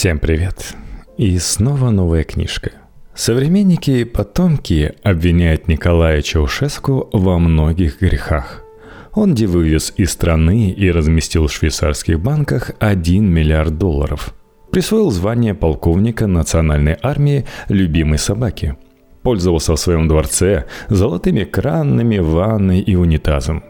Всем 0.00 0.18
привет. 0.18 0.76
И 1.18 1.38
снова 1.38 1.90
новая 1.90 2.24
книжка. 2.24 2.70
Современники 3.14 3.90
и 3.90 4.04
потомки 4.04 4.94
обвиняют 5.02 5.68
Николая 5.68 6.22
Чаушеску 6.22 7.10
во 7.12 7.38
многих 7.38 8.00
грехах. 8.00 8.64
Он 9.12 9.34
вывез 9.34 9.92
из 9.98 10.12
страны 10.12 10.70
и 10.70 10.90
разместил 10.90 11.48
в 11.48 11.52
швейцарских 11.52 12.18
банках 12.18 12.70
1 12.78 13.26
миллиард 13.26 13.76
долларов. 13.76 14.34
Присвоил 14.72 15.10
звание 15.10 15.52
полковника 15.52 16.26
национальной 16.26 16.96
армии 17.02 17.44
любимой 17.68 18.16
собаки. 18.16 18.78
Пользовался 19.20 19.74
в 19.74 19.80
своем 19.80 20.08
дворце 20.08 20.64
золотыми 20.88 21.44
кранами, 21.44 22.16
ванной 22.16 22.80
и 22.80 22.96
унитазом. 22.96 23.64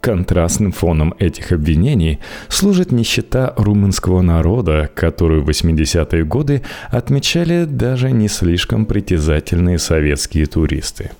Контрастным 0.00 0.72
фоном 0.72 1.14
этих 1.18 1.52
обвинений 1.52 2.20
служит 2.48 2.90
нищета 2.90 3.52
румынского 3.58 4.22
народа, 4.22 4.90
которую 4.94 5.42
в 5.42 5.50
80-е 5.50 6.24
годы 6.24 6.62
отмечали 6.88 7.66
даже 7.66 8.10
не 8.10 8.28
слишком 8.28 8.86
притязательные 8.86 9.78
советские 9.78 10.46
туристы. 10.46 11.10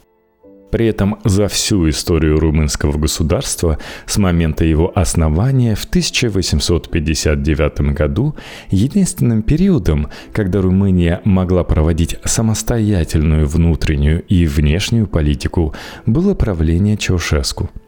При 0.70 0.86
этом 0.86 1.18
за 1.24 1.48
всю 1.48 1.90
историю 1.90 2.38
румынского 2.38 2.96
государства 2.96 3.78
с 4.06 4.16
момента 4.16 4.64
его 4.64 4.92
основания 4.94 5.74
в 5.74 5.84
1859 5.84 7.80
году 7.92 8.36
единственным 8.70 9.42
периодом, 9.42 10.08
когда 10.32 10.62
Румыния 10.62 11.20
могла 11.24 11.64
проводить 11.64 12.16
самостоятельную 12.24 13.46
внутреннюю 13.46 14.22
и 14.22 14.46
внешнюю 14.46 15.06
политику, 15.06 15.74
было 16.06 16.34
правление 16.34 16.96
Чаушеску– 16.96 17.68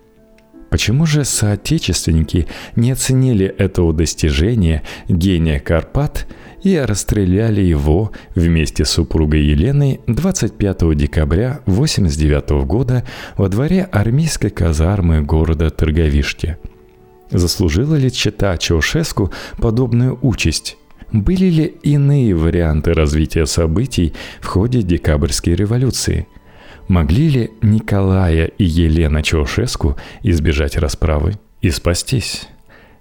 Почему 0.73 1.05
же 1.05 1.27
соотечественники 1.27 2.47
не 2.77 2.93
оценили 2.93 3.45
этого 3.45 3.93
достижения 3.93 4.83
гения 5.07 5.61
Карпат 5.61 6.27
и 6.63 6.79
расстреляли 6.79 7.61
его 7.61 8.11
вместе 8.35 8.87
с 8.87 8.91
супругой 8.93 9.43
Еленой 9.43 10.01
25 10.07 10.97
декабря 10.97 11.61
1989 11.67 12.65
года 12.65 13.05
во 13.37 13.51
дворе 13.51 13.87
армейской 13.93 14.49
казармы 14.49 15.21
города 15.21 15.69
Торговиште? 15.69 16.57
Заслужила 17.31 17.97
ли 17.97 18.11
чита 18.11 18.57
Чаушеску 18.57 19.31
подобную 19.59 20.19
участь? 20.23 20.79
Были 21.13 21.51
ли 21.51 21.65
иные 21.83 22.35
варианты 22.35 22.95
развития 22.95 23.45
событий 23.45 24.15
в 24.41 24.47
ходе 24.47 24.81
декабрьской 24.81 25.55
революции– 25.55 26.27
Могли 26.93 27.31
ли 27.31 27.51
Николая 27.63 28.49
и 28.59 28.65
Елена 28.65 29.23
Чаушеску 29.23 29.97
избежать 30.23 30.77
расправы 30.77 31.39
и 31.63 31.71
спастись? 31.71 32.49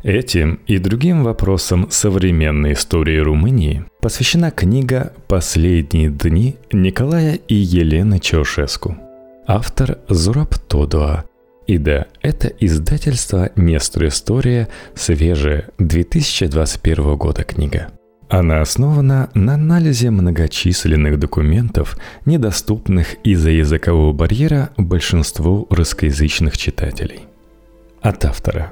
Этим 0.02 0.62
и 0.66 0.78
другим 0.78 1.26
вопросам 1.26 1.92
современной 1.92 2.72
истории 2.72 3.18
Румынии 3.18 3.84
посвящена 4.00 4.50
книга 4.50 5.12
«Последние 5.28 6.10
дни» 6.10 6.56
Николая 6.72 7.34
и 7.34 7.56
Елены 7.56 8.22
Чаушеску. 8.22 8.96
Автор 9.46 9.98
Зураб 10.08 10.56
Тодуа. 10.70 11.26
И 11.68 11.78
да, 11.78 12.06
это 12.22 12.48
издательство 12.48 13.52
«Нестор 13.58 14.08
История», 14.08 14.70
свежая 14.96 15.68
2021 15.80 17.18
года 17.18 17.44
книга. 17.44 17.92
Она 18.32 18.62
основана 18.62 19.30
на 19.34 19.56
анализе 19.56 20.10
многочисленных 20.10 21.20
документов, 21.20 21.98
недоступных 22.26 23.16
из-за 23.26 23.50
языкового 23.50 24.14
барьера 24.14 24.70
большинству 24.78 25.68
русскоязычных 25.70 26.58
читателей. 26.58 27.26
От 28.00 28.24
автора. 28.24 28.72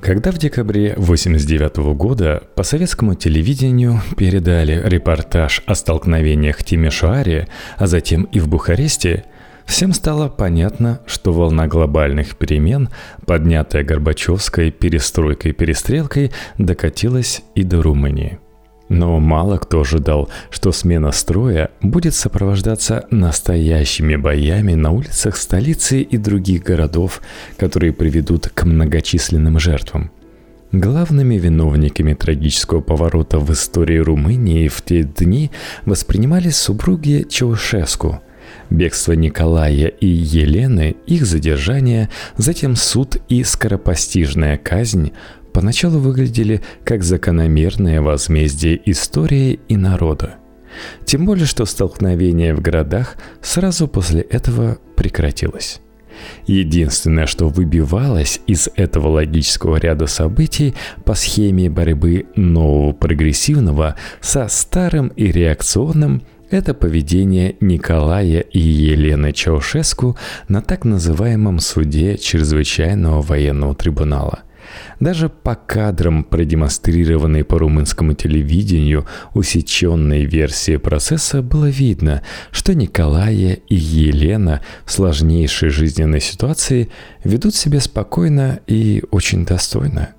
Когда 0.00 0.32
в 0.32 0.38
декабре 0.38 0.92
1989 0.92 1.94
года 1.94 2.44
по 2.54 2.62
советскому 2.62 3.14
телевидению 3.14 4.00
передали 4.16 4.80
репортаж 4.82 5.62
о 5.66 5.74
столкновениях 5.74 6.56
в 6.56 6.64
Тимишуаре, 6.64 7.48
а 7.76 7.86
затем 7.86 8.22
и 8.32 8.40
в 8.40 8.48
Бухаресте, 8.48 9.26
всем 9.66 9.92
стало 9.92 10.30
понятно, 10.30 11.00
что 11.04 11.34
волна 11.34 11.66
глобальных 11.66 12.36
перемен, 12.38 12.88
поднятая 13.26 13.84
Горбачевской 13.84 14.70
перестройкой-перестрелкой, 14.70 16.32
докатилась 16.56 17.42
и 17.54 17.64
до 17.64 17.82
Румынии– 17.82 18.38
но 18.88 19.18
мало 19.18 19.58
кто 19.58 19.80
ожидал, 19.80 20.28
что 20.50 20.72
смена 20.72 21.12
строя 21.12 21.70
будет 21.80 22.14
сопровождаться 22.14 23.06
настоящими 23.10 24.16
боями 24.16 24.74
на 24.74 24.90
улицах 24.90 25.36
столицы 25.36 26.02
и 26.02 26.16
других 26.16 26.62
городов, 26.62 27.22
которые 27.56 27.92
приведут 27.92 28.48
к 28.48 28.64
многочисленным 28.64 29.58
жертвам. 29.58 30.10
Главными 30.72 31.36
виновниками 31.36 32.14
трагического 32.14 32.80
поворота 32.80 33.38
в 33.38 33.52
истории 33.52 33.98
Румынии 33.98 34.66
в 34.66 34.82
те 34.82 35.04
дни 35.04 35.52
воспринимались 35.84 36.56
супруги 36.56 37.24
Чаушеску. 37.28 38.20
Бегство 38.70 39.12
Николая 39.12 39.86
и 39.86 40.06
Елены, 40.06 40.96
их 41.06 41.26
задержание, 41.26 42.10
затем 42.36 42.74
суд 42.74 43.18
и 43.28 43.44
скоропостижная 43.44 44.58
казнь 44.58 45.12
поначалу 45.54 46.00
выглядели 46.00 46.60
как 46.84 47.02
закономерное 47.02 48.02
возмездие 48.02 48.78
истории 48.90 49.60
и 49.68 49.76
народа. 49.76 50.34
Тем 51.06 51.24
более, 51.24 51.46
что 51.46 51.64
столкновение 51.64 52.54
в 52.54 52.60
городах 52.60 53.16
сразу 53.40 53.86
после 53.86 54.20
этого 54.20 54.78
прекратилось. 54.96 55.80
Единственное, 56.46 57.26
что 57.26 57.48
выбивалось 57.48 58.40
из 58.46 58.68
этого 58.76 59.08
логического 59.08 59.76
ряда 59.76 60.06
событий 60.06 60.74
по 61.04 61.14
схеме 61.14 61.70
борьбы 61.70 62.26
нового 62.34 62.92
прогрессивного 62.92 63.94
со 64.20 64.48
старым 64.48 65.08
и 65.08 65.30
реакционным– 65.30 66.22
это 66.50 66.74
поведение 66.74 67.56
Николая 67.60 68.40
и 68.40 68.58
Елены 68.58 69.32
Чаушеску 69.32 70.16
на 70.48 70.62
так 70.62 70.84
называемом 70.84 71.58
суде 71.58 72.16
Чрезвычайного 72.16 73.22
военного 73.22 73.74
трибунала– 73.76 74.40
даже 75.00 75.28
по 75.28 75.54
кадрам, 75.54 76.24
продемонстрированной 76.24 77.44
по 77.44 77.58
румынскому 77.58 78.14
телевидению 78.14 79.06
усеченной 79.34 80.24
версии 80.24 80.76
процесса, 80.76 81.42
было 81.42 81.66
видно, 81.66 82.22
что 82.50 82.74
Николая 82.74 83.54
и 83.54 83.74
Елена 83.74 84.60
в 84.84 84.92
сложнейшей 84.92 85.70
жизненной 85.70 86.20
ситуации 86.20 86.88
ведут 87.22 87.54
себя 87.54 87.80
спокойно 87.80 88.60
и 88.66 89.02
очень 89.10 89.44
достойно. 89.44 90.14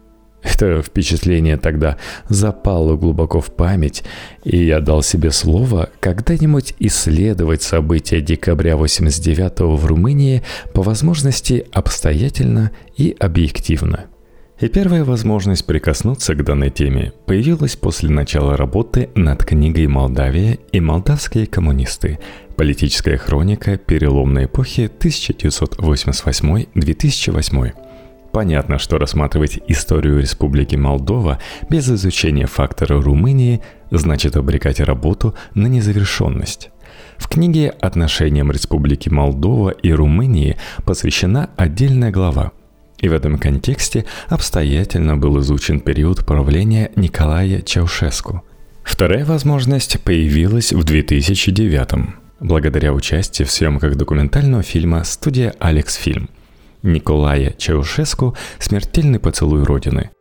Это 0.46 0.84
впечатление 0.84 1.58
тогда 1.58 1.98
запало 2.30 2.96
глубоко 2.96 3.42
в 3.42 3.54
память, 3.54 4.04
и 4.44 4.64
я 4.64 4.80
дал 4.80 5.02
себе 5.02 5.32
слово 5.32 5.90
когда-нибудь 6.00 6.76
исследовать 6.80 7.64
события 7.64 8.22
декабря 8.22 8.78
89 8.78 9.62
в 9.62 9.86
Румынии 9.86 10.44
по 10.74 10.84
возможности 10.84 11.66
обстоятельно 11.72 12.72
и 12.96 13.16
объективно– 13.20 14.06
и 14.60 14.68
первая 14.70 15.04
возможность 15.04 15.66
прикоснуться 15.66 16.34
к 16.34 16.42
данной 16.44 16.70
теме 16.70 17.12
появилась 17.26 17.76
после 17.76 18.10
начала 18.10 18.56
работы 18.56 19.10
над 19.16 19.44
книгой 19.44 19.88
«Молдавия 19.88 20.60
и 20.72 20.80
молдавские 20.80 21.46
коммунисты. 21.46 22.20
Политическая 22.56 23.18
хроника 23.18 23.76
переломной 23.78 24.46
эпохи 24.46 24.90
1988-2008». 25.00 27.74
Понятно, 28.32 28.80
что 28.80 28.98
рассматривать 28.98 29.60
историю 29.68 30.20
Республики 30.20 30.76
Молдова 30.76 31.40
без 31.70 31.88
изучения 31.90 32.48
фактора 32.48 33.02
Румынии 33.02 33.62
значит 33.92 34.36
обрекать 34.36 34.82
работу 34.82 35.36
на 35.54 35.68
незавершенность. 35.68 36.72
В 37.18 37.30
книге 37.30 37.70
«Отношениям 37.70 38.52
Республики 38.52 39.08
Молдова 39.10 39.70
и 39.70 39.92
Румынии» 39.92 40.58
посвящена 40.86 41.52
отдельная 41.58 42.12
глава– 42.12 42.52
и 43.00 43.10
в 43.10 43.14
этом 43.14 43.38
контексте 43.38 44.06
обстоятельно 44.28 45.18
был 45.18 45.40
изучен 45.42 45.80
период 45.80 46.26
правления 46.26 46.92
Николая 46.96 47.62
Чаушеску. 47.62 48.44
Вторая 48.84 49.26
возможность 49.26 50.02
появилась 50.02 50.72
в 50.72 50.84
2009 50.84 52.16
благодаря 52.40 52.94
участию 52.94 53.48
в 53.48 53.52
съемках 53.52 53.96
документального 53.96 54.64
фильма 54.64 55.04
студия 55.04 55.56
«Алекс 55.60 55.96
Фильм». 55.96 56.30
Николая 56.84 57.52
Чаушеску 57.58 58.36
«Смертельный 58.60 59.20
поцелуй 59.20 59.64
Родины». 59.64 60.12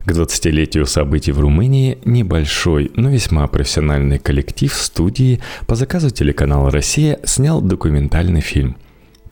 К 0.00 0.10
20-летию 0.12 0.86
событий 0.86 1.32
в 1.32 1.40
Румынии 1.40 1.98
небольшой, 2.04 2.92
но 2.94 3.10
весьма 3.10 3.46
профессиональный 3.48 4.18
коллектив 4.18 4.72
студии 4.72 5.40
по 5.66 5.74
заказу 5.74 6.10
телеканала 6.10 6.70
«Россия» 6.70 7.18
снял 7.24 7.60
документальный 7.60 8.40
фильм– 8.40 8.76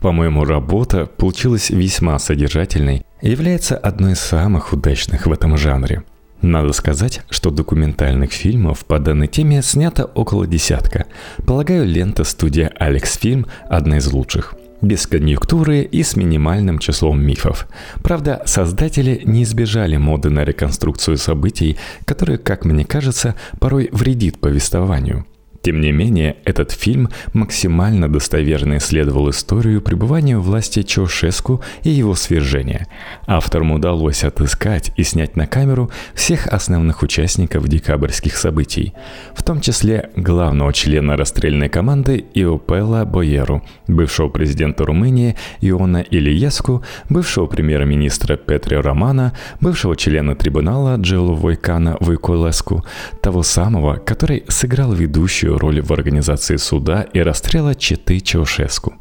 по-моему, 0.05 0.45
работа 0.45 1.07
получилась 1.07 1.71
весьма 1.71 2.19
содержательной 2.19 3.07
и 3.23 3.31
является 3.31 3.75
одной 3.75 4.13
из 4.13 4.21
самых 4.21 4.75
удачных 4.75 5.25
в 5.25 5.33
этом 5.33 5.57
жанре. 5.57 6.03
Надо 6.43 6.75
сказать, 6.75 7.23
что 7.31 7.51
документальных 7.51 8.33
фильмов 8.33 8.85
по 8.85 8.99
данной 8.99 9.29
теме 9.29 9.63
снято 9.63 10.05
около 10.05 10.47
десятка. 10.47 11.07
Полагаю, 11.47 11.87
лента 11.87 12.25
студия 12.25 12.71
Алекс 12.79 13.17
Фильм 13.17 13.47
одна 13.67 13.97
из 13.97 14.13
лучших. 14.13 14.55
без 14.83 15.07
конъюнктуры 15.07 15.81
и 15.81 16.03
с 16.03 16.17
минимальным 16.17 16.81
числом 16.81 17.25
мифов. 17.25 17.67
Правда, 18.03 18.43
создатели 18.45 19.23
не 19.25 19.45
избежали 19.45 19.97
моды 19.97 20.29
на 20.29 20.45
реконструкцию 20.45 21.17
событий, 21.17 21.79
которая, 22.05 22.37
как 22.37 22.67
мне 22.67 22.85
кажется, 22.85 23.37
порой 23.59 23.89
вредит 23.91 24.39
повествованию– 24.39 25.25
тем 25.65 25.81
не 25.81 25.93
менее, 25.93 26.37
этот 26.45 26.73
фильм 26.73 27.09
максимально 27.33 28.13
достоверно 28.13 28.77
исследовал 28.77 29.31
историю 29.31 29.81
пребывания 29.81 30.37
власти 30.37 30.83
Чаушеску 30.83 31.63
и 31.83 31.89
его 31.89 32.15
свержения. 32.15 32.87
Авторам 33.27 33.73
удалось 33.73 34.25
отыскать 34.25 34.93
и 34.99 35.03
снять 35.05 35.37
на 35.37 35.47
камеру 35.47 35.91
всех 36.13 36.49
основных 36.49 37.03
участников 37.03 37.67
декабрьских 37.67 38.37
событий, 38.37 38.93
в 39.35 39.43
том 39.43 39.63
числе 39.63 40.11
главного 40.17 40.71
члена 40.75 41.17
расстрельной 41.17 41.71
команды 41.71 42.27
Иопела 42.35 43.07
Боеру, 43.07 43.63
бывшего 43.89 44.29
президента 44.29 44.85
Румынии 44.85 45.35
Иона 45.63 46.05
Ильяску, 46.11 46.85
бывшего 47.09 47.47
премьер-министра 47.47 48.37
Петре 48.37 48.81
Романа, 48.81 49.33
бывшего 49.63 49.97
члена 49.97 50.37
трибунала 50.37 50.97
Джилу 50.99 51.35
Войкана 51.35 51.97
Войколеску, 52.01 52.85
того 53.23 53.43
самого, 53.43 53.95
который 53.97 54.45
сыграл 54.49 54.93
ведущую 54.93 55.54
роль 55.59 55.81
в 55.81 55.93
организации 55.93 56.57
суда 56.57 57.03
и 57.03 57.21
расстрела 57.21 57.75
Читы 57.75 58.21
Чаушеску. 58.21 58.95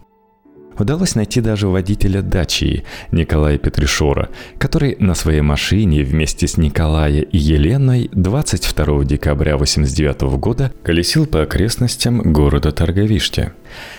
Удалось 0.77 1.15
найти 1.15 1.39
даже 1.41 1.67
водителя 1.67 2.21
дачи 2.21 2.83
Николая 3.11 3.57
Петришора, 3.57 4.29
который 4.57 4.95
на 4.99 5.13
своей 5.13 5.41
машине 5.41 6.03
вместе 6.03 6.47
с 6.47 6.57
Николая 6.57 7.21
и 7.21 7.37
Еленой 7.37 8.09
22 8.11 9.05
декабря 9.05 9.53
1989 9.53 10.39
года 10.39 10.73
колесил 10.83 11.27
по 11.27 11.43
окрестностям 11.43 12.33
города 12.33 12.71
Торговиште. 12.71 13.53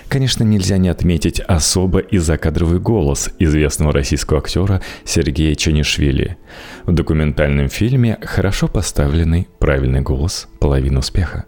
Конечно, 0.08 0.42
нельзя 0.42 0.76
не 0.78 0.88
отметить 0.88 1.40
особо 1.40 2.00
и 2.00 2.18
закадровый 2.18 2.80
голос 2.80 3.30
известного 3.38 3.92
российского 3.92 4.40
актера 4.40 4.80
Сергея 5.04 5.54
Чанишвили. 5.54 6.38
В 6.84 6.92
документальном 6.92 7.68
фильме 7.68 8.18
хорошо 8.22 8.66
поставленный 8.66 9.48
правильный 9.58 10.00
голос– 10.00 10.48
половина 10.58 11.00
успеха. 11.00 11.44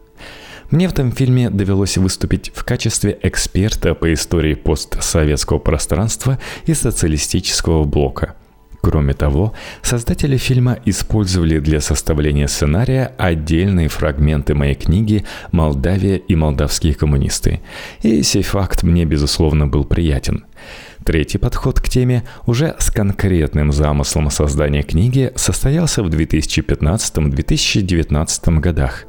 Мне 0.71 0.89
в 0.89 0.93
этом 0.93 1.13
фильме 1.13 1.51
довелось 1.51 1.97
выступить 1.97 2.51
в 2.55 2.65
качестве 2.65 3.19
эксперта 3.23 3.95
по 3.95 4.13
истории 4.13 4.55
постсоветского 4.55 5.59
пространства 5.59 6.39
и 6.67 6.75
социалистического 6.75 7.85
блока. 7.85 8.35
Кроме 8.81 9.15
того, 9.15 9.55
создатели 9.83 10.37
фильма 10.37 10.79
использовали 10.85 11.59
для 11.59 11.81
составления 11.81 12.47
сценария 12.47 13.13
отдельные 13.19 13.89
фрагменты 13.89 14.55
моей 14.55 14.77
книги 14.77 15.25
«Молдавия 15.51 16.17
и 16.17 16.37
молдавские 16.37 16.95
коммунисты». 16.95 17.61
И 18.03 18.23
сей 18.23 18.45
факт 18.45 18.85
мне, 18.85 19.05
безусловно, 19.05 19.67
был 19.67 19.85
приятен. 19.85 20.45
Третий 21.05 21.39
подход 21.39 21.81
к 21.81 21.89
теме 21.89 22.23
уже 22.47 22.77
с 22.79 22.91
конкретным 22.91 23.73
замыслом 23.73 24.31
создания 24.31 24.83
книги 24.83 25.33
состоялся 25.35 26.05
в 26.05 26.09
2015-2019 26.09 28.61
годах. 28.61 29.07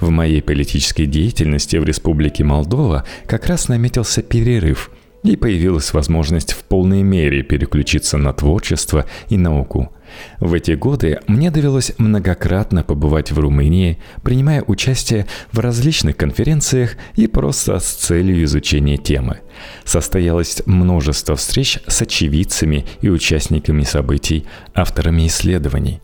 В 0.00 0.10
моей 0.10 0.42
политической 0.42 1.06
деятельности 1.06 1.76
в 1.76 1.84
Республике 1.84 2.44
Молдова 2.44 3.04
как 3.26 3.46
раз 3.46 3.68
наметился 3.68 4.22
перерыв, 4.22 4.90
и 5.22 5.36
появилась 5.36 5.92
возможность 5.92 6.52
в 6.52 6.62
полной 6.64 7.02
мере 7.02 7.42
переключиться 7.42 8.18
на 8.18 8.32
творчество 8.32 9.06
и 9.28 9.36
науку. 9.36 9.92
В 10.38 10.54
эти 10.54 10.72
годы 10.72 11.18
мне 11.26 11.50
довелось 11.50 11.92
многократно 11.98 12.84
побывать 12.84 13.32
в 13.32 13.38
Румынии, 13.38 13.98
принимая 14.22 14.62
участие 14.62 15.26
в 15.50 15.58
различных 15.58 16.16
конференциях 16.16 16.96
и 17.16 17.26
просто 17.26 17.78
с 17.80 17.86
целью 17.86 18.44
изучения 18.44 18.98
темы. 18.98 19.40
Состоялось 19.84 20.62
множество 20.66 21.34
встреч 21.34 21.80
с 21.86 22.02
очевидцами 22.02 22.86
и 23.00 23.08
участниками 23.08 23.82
событий, 23.82 24.46
авторами 24.74 25.26
исследований. 25.26 26.00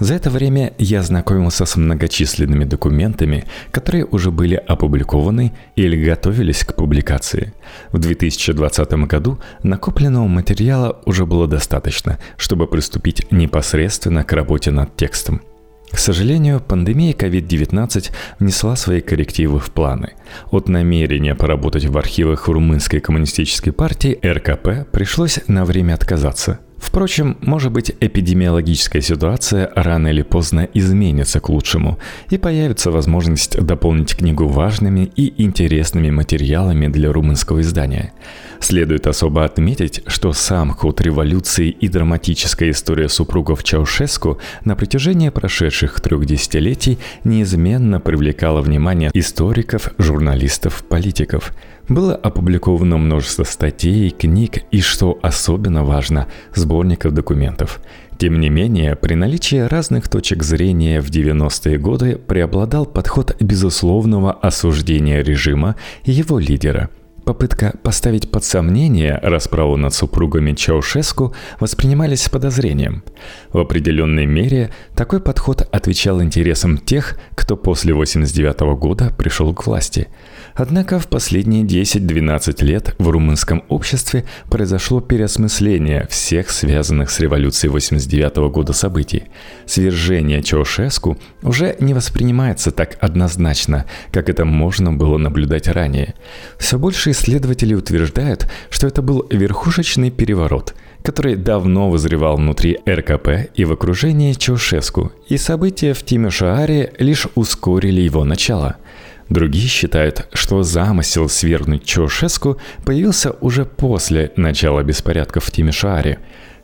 За 0.00 0.14
это 0.14 0.30
время 0.30 0.72
я 0.78 1.02
знакомился 1.02 1.66
с 1.66 1.76
многочисленными 1.76 2.64
документами, 2.64 3.44
которые 3.70 4.04
уже 4.04 4.30
были 4.30 4.56
опубликованы 4.56 5.52
или 5.76 6.04
готовились 6.04 6.64
к 6.64 6.74
публикации. 6.74 7.52
В 7.92 7.98
2020 7.98 8.92
году 9.06 9.38
накопленного 9.62 10.26
материала 10.26 11.00
уже 11.06 11.26
было 11.26 11.46
достаточно, 11.46 12.18
чтобы 12.36 12.66
приступить 12.66 13.30
непосредственно 13.30 14.24
к 14.24 14.32
работе 14.32 14.70
над 14.70 14.96
текстом. 14.96 15.42
К 15.90 15.98
сожалению, 15.98 16.60
пандемия 16.60 17.12
COVID-19 17.12 18.10
внесла 18.40 18.74
свои 18.74 19.00
коррективы 19.00 19.60
в 19.60 19.70
планы. 19.70 20.14
От 20.50 20.68
намерения 20.68 21.36
поработать 21.36 21.84
в 21.84 21.96
архивах 21.96 22.48
Румынской 22.48 22.98
коммунистической 22.98 23.72
партии 23.72 24.18
РКП 24.24 24.90
пришлось 24.90 25.38
на 25.46 25.64
время 25.64 25.94
отказаться– 25.94 26.58
Впрочем, 26.84 27.38
может 27.40 27.72
быть, 27.72 27.92
эпидемиологическая 27.98 29.00
ситуация 29.00 29.72
рано 29.74 30.08
или 30.08 30.20
поздно 30.20 30.68
изменится 30.74 31.40
к 31.40 31.48
лучшему, 31.48 31.98
и 32.28 32.36
появится 32.36 32.90
возможность 32.90 33.58
дополнить 33.58 34.14
книгу 34.14 34.46
важными 34.46 35.10
и 35.16 35.42
интересными 35.42 36.10
материалами 36.10 36.88
для 36.88 37.10
румынского 37.10 37.62
издания. 37.62 38.12
Следует 38.60 39.06
особо 39.06 39.44
отметить, 39.44 40.02
что 40.06 40.34
сам 40.34 40.72
ход 40.72 41.00
революции 41.00 41.70
и 41.70 41.88
драматическая 41.88 42.70
история 42.70 43.08
супругов 43.08 43.64
Чаушеску 43.64 44.38
на 44.64 44.76
протяжении 44.76 45.30
прошедших 45.30 46.00
трех 46.02 46.26
десятилетий 46.26 46.98
неизменно 47.24 47.98
привлекала 47.98 48.60
внимание 48.60 49.10
историков, 49.14 49.88
журналистов, 49.98 50.84
политиков– 50.86 51.54
было 51.88 52.14
опубликовано 52.14 52.96
множество 52.96 53.44
статей, 53.44 54.10
книг 54.10 54.62
и, 54.70 54.80
что 54.80 55.18
особенно 55.22 55.84
важно, 55.84 56.26
сборников 56.54 57.12
документов. 57.12 57.80
Тем 58.18 58.40
не 58.40 58.48
менее, 58.48 58.96
при 58.96 59.14
наличии 59.14 59.56
разных 59.56 60.08
точек 60.08 60.42
зрения 60.42 61.00
в 61.00 61.10
90-е 61.10 61.78
годы 61.78 62.16
преобладал 62.16 62.86
подход 62.86 63.36
безусловного 63.40 64.32
осуждения 64.32 65.22
режима 65.22 65.76
и 66.04 66.12
его 66.12 66.38
лидера– 66.38 66.90
Попытка 67.24 67.72
поставить 67.82 68.30
под 68.30 68.44
сомнение 68.44 69.18
расправу 69.22 69.78
над 69.78 69.94
супругами 69.94 70.52
Чаушеску 70.52 71.34
воспринимались 71.58 72.24
с 72.24 72.28
подозрением. 72.28 73.02
В 73.50 73.58
определенной 73.58 74.26
мере 74.26 74.70
такой 74.94 75.20
подход 75.20 75.66
отвечал 75.72 76.22
интересам 76.22 76.76
тех, 76.76 77.18
кто 77.34 77.56
после 77.56 77.94
1989 77.94 78.78
года 78.78 79.10
пришел 79.16 79.54
к 79.54 79.66
власти– 79.66 80.08
Однако 80.54 81.00
в 81.00 81.08
последние 81.08 81.64
10-12 81.64 82.64
лет 82.64 82.94
в 82.98 83.08
румынском 83.08 83.64
обществе 83.68 84.24
произошло 84.48 85.00
переосмысление 85.00 86.06
всех 86.08 86.50
связанных 86.50 87.10
с 87.10 87.18
революцией 87.18 87.70
89 87.70 88.36
года 88.52 88.72
событий. 88.72 89.24
Свержение 89.66 90.42
Чаушеску 90.42 91.18
уже 91.42 91.76
не 91.80 91.92
воспринимается 91.92 92.70
так 92.70 92.96
однозначно, 93.00 93.86
как 94.12 94.28
это 94.28 94.44
можно 94.44 94.92
было 94.92 95.18
наблюдать 95.18 95.66
ранее. 95.66 96.14
Все 96.58 96.78
больше 96.78 97.10
исследователей 97.10 97.74
утверждают, 97.74 98.48
что 98.70 98.86
это 98.86 99.02
был 99.02 99.26
верхушечный 99.30 100.10
переворот– 100.10 100.74
который 101.04 101.36
давно 101.36 101.90
вызревал 101.90 102.36
внутри 102.36 102.78
РКП 102.88 103.50
и 103.54 103.66
в 103.66 103.72
окружении 103.72 104.32
Чаушеску, 104.32 105.12
и 105.28 105.36
события 105.36 105.92
в 105.92 106.02
Тимишааре 106.02 106.94
лишь 106.98 107.26
ускорили 107.34 108.00
его 108.00 108.24
начало– 108.24 108.76
Другие 109.28 109.68
считают, 109.68 110.28
что 110.32 110.62
замысел 110.62 111.28
свергнуть 111.28 111.84
Чаушеску 111.84 112.58
появился 112.84 113.32
уже 113.40 113.64
после 113.64 114.32
начала 114.36 114.82
беспорядков 114.82 115.44
в 115.44 115.50
Тимишааре. 115.50 116.18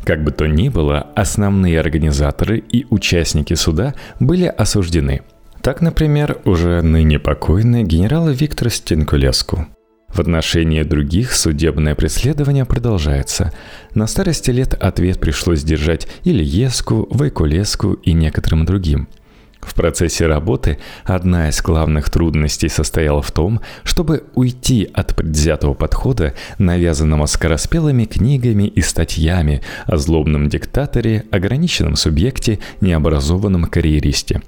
Как 0.04 0.22
бы 0.22 0.30
то 0.30 0.46
ни 0.46 0.68
было, 0.68 1.10
основные 1.14 1.80
организаторы 1.80 2.58
и 2.58 2.86
участники 2.90 3.54
суда 3.54 3.94
были 4.18 4.44
осуждены. 4.44 5.22
Так, 5.62 5.82
например, 5.82 6.38
уже 6.44 6.80
ныне 6.80 7.18
покойный 7.18 7.82
генерал 7.82 8.30
Виктор 8.30 8.70
Стенкулеску. 8.70 9.66
В 10.08 10.18
отношении 10.18 10.82
других 10.82 11.32
судебное 11.32 11.94
преследование 11.94 12.64
продолжается. 12.64 13.52
На 13.94 14.06
старости 14.06 14.50
лет 14.50 14.74
ответ 14.74 15.20
пришлось 15.20 15.62
держать 15.62 16.08
Ильеску, 16.24 17.06
Вайкулеску 17.10 17.92
и 17.92 18.12
некоторым 18.12 18.64
другим– 18.64 19.08
в 19.60 19.74
процессе 19.74 20.26
работы 20.26 20.78
одна 21.04 21.48
из 21.48 21.60
главных 21.62 22.10
трудностей 22.10 22.68
состояла 22.68 23.22
в 23.22 23.30
том, 23.30 23.60
чтобы 23.84 24.24
уйти 24.34 24.88
от 24.92 25.14
предвзятого 25.14 25.74
подхода, 25.74 26.34
навязанного 26.58 27.26
скороспелыми 27.26 28.04
книгами 28.04 28.64
и 28.64 28.80
статьями 28.80 29.62
о 29.86 29.96
злобном 29.96 30.48
диктаторе, 30.48 31.24
ограниченном 31.30 31.96
субъекте, 31.96 32.58
необразованном 32.80 33.66
карьеристе. 33.66 34.40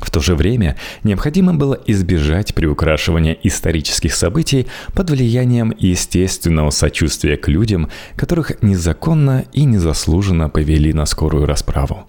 В 0.00 0.10
то 0.10 0.20
же 0.20 0.36
время 0.36 0.76
необходимо 1.02 1.54
было 1.54 1.78
избежать 1.86 2.54
приукрашивания 2.54 3.36
исторических 3.42 4.14
событий 4.14 4.68
под 4.94 5.10
влиянием 5.10 5.74
естественного 5.76 6.70
сочувствия 6.70 7.36
к 7.36 7.48
людям, 7.48 7.88
которых 8.14 8.62
незаконно 8.62 9.44
и 9.52 9.64
незаслуженно 9.64 10.48
повели 10.48 10.92
на 10.92 11.04
скорую 11.04 11.46
расправу. 11.46 12.06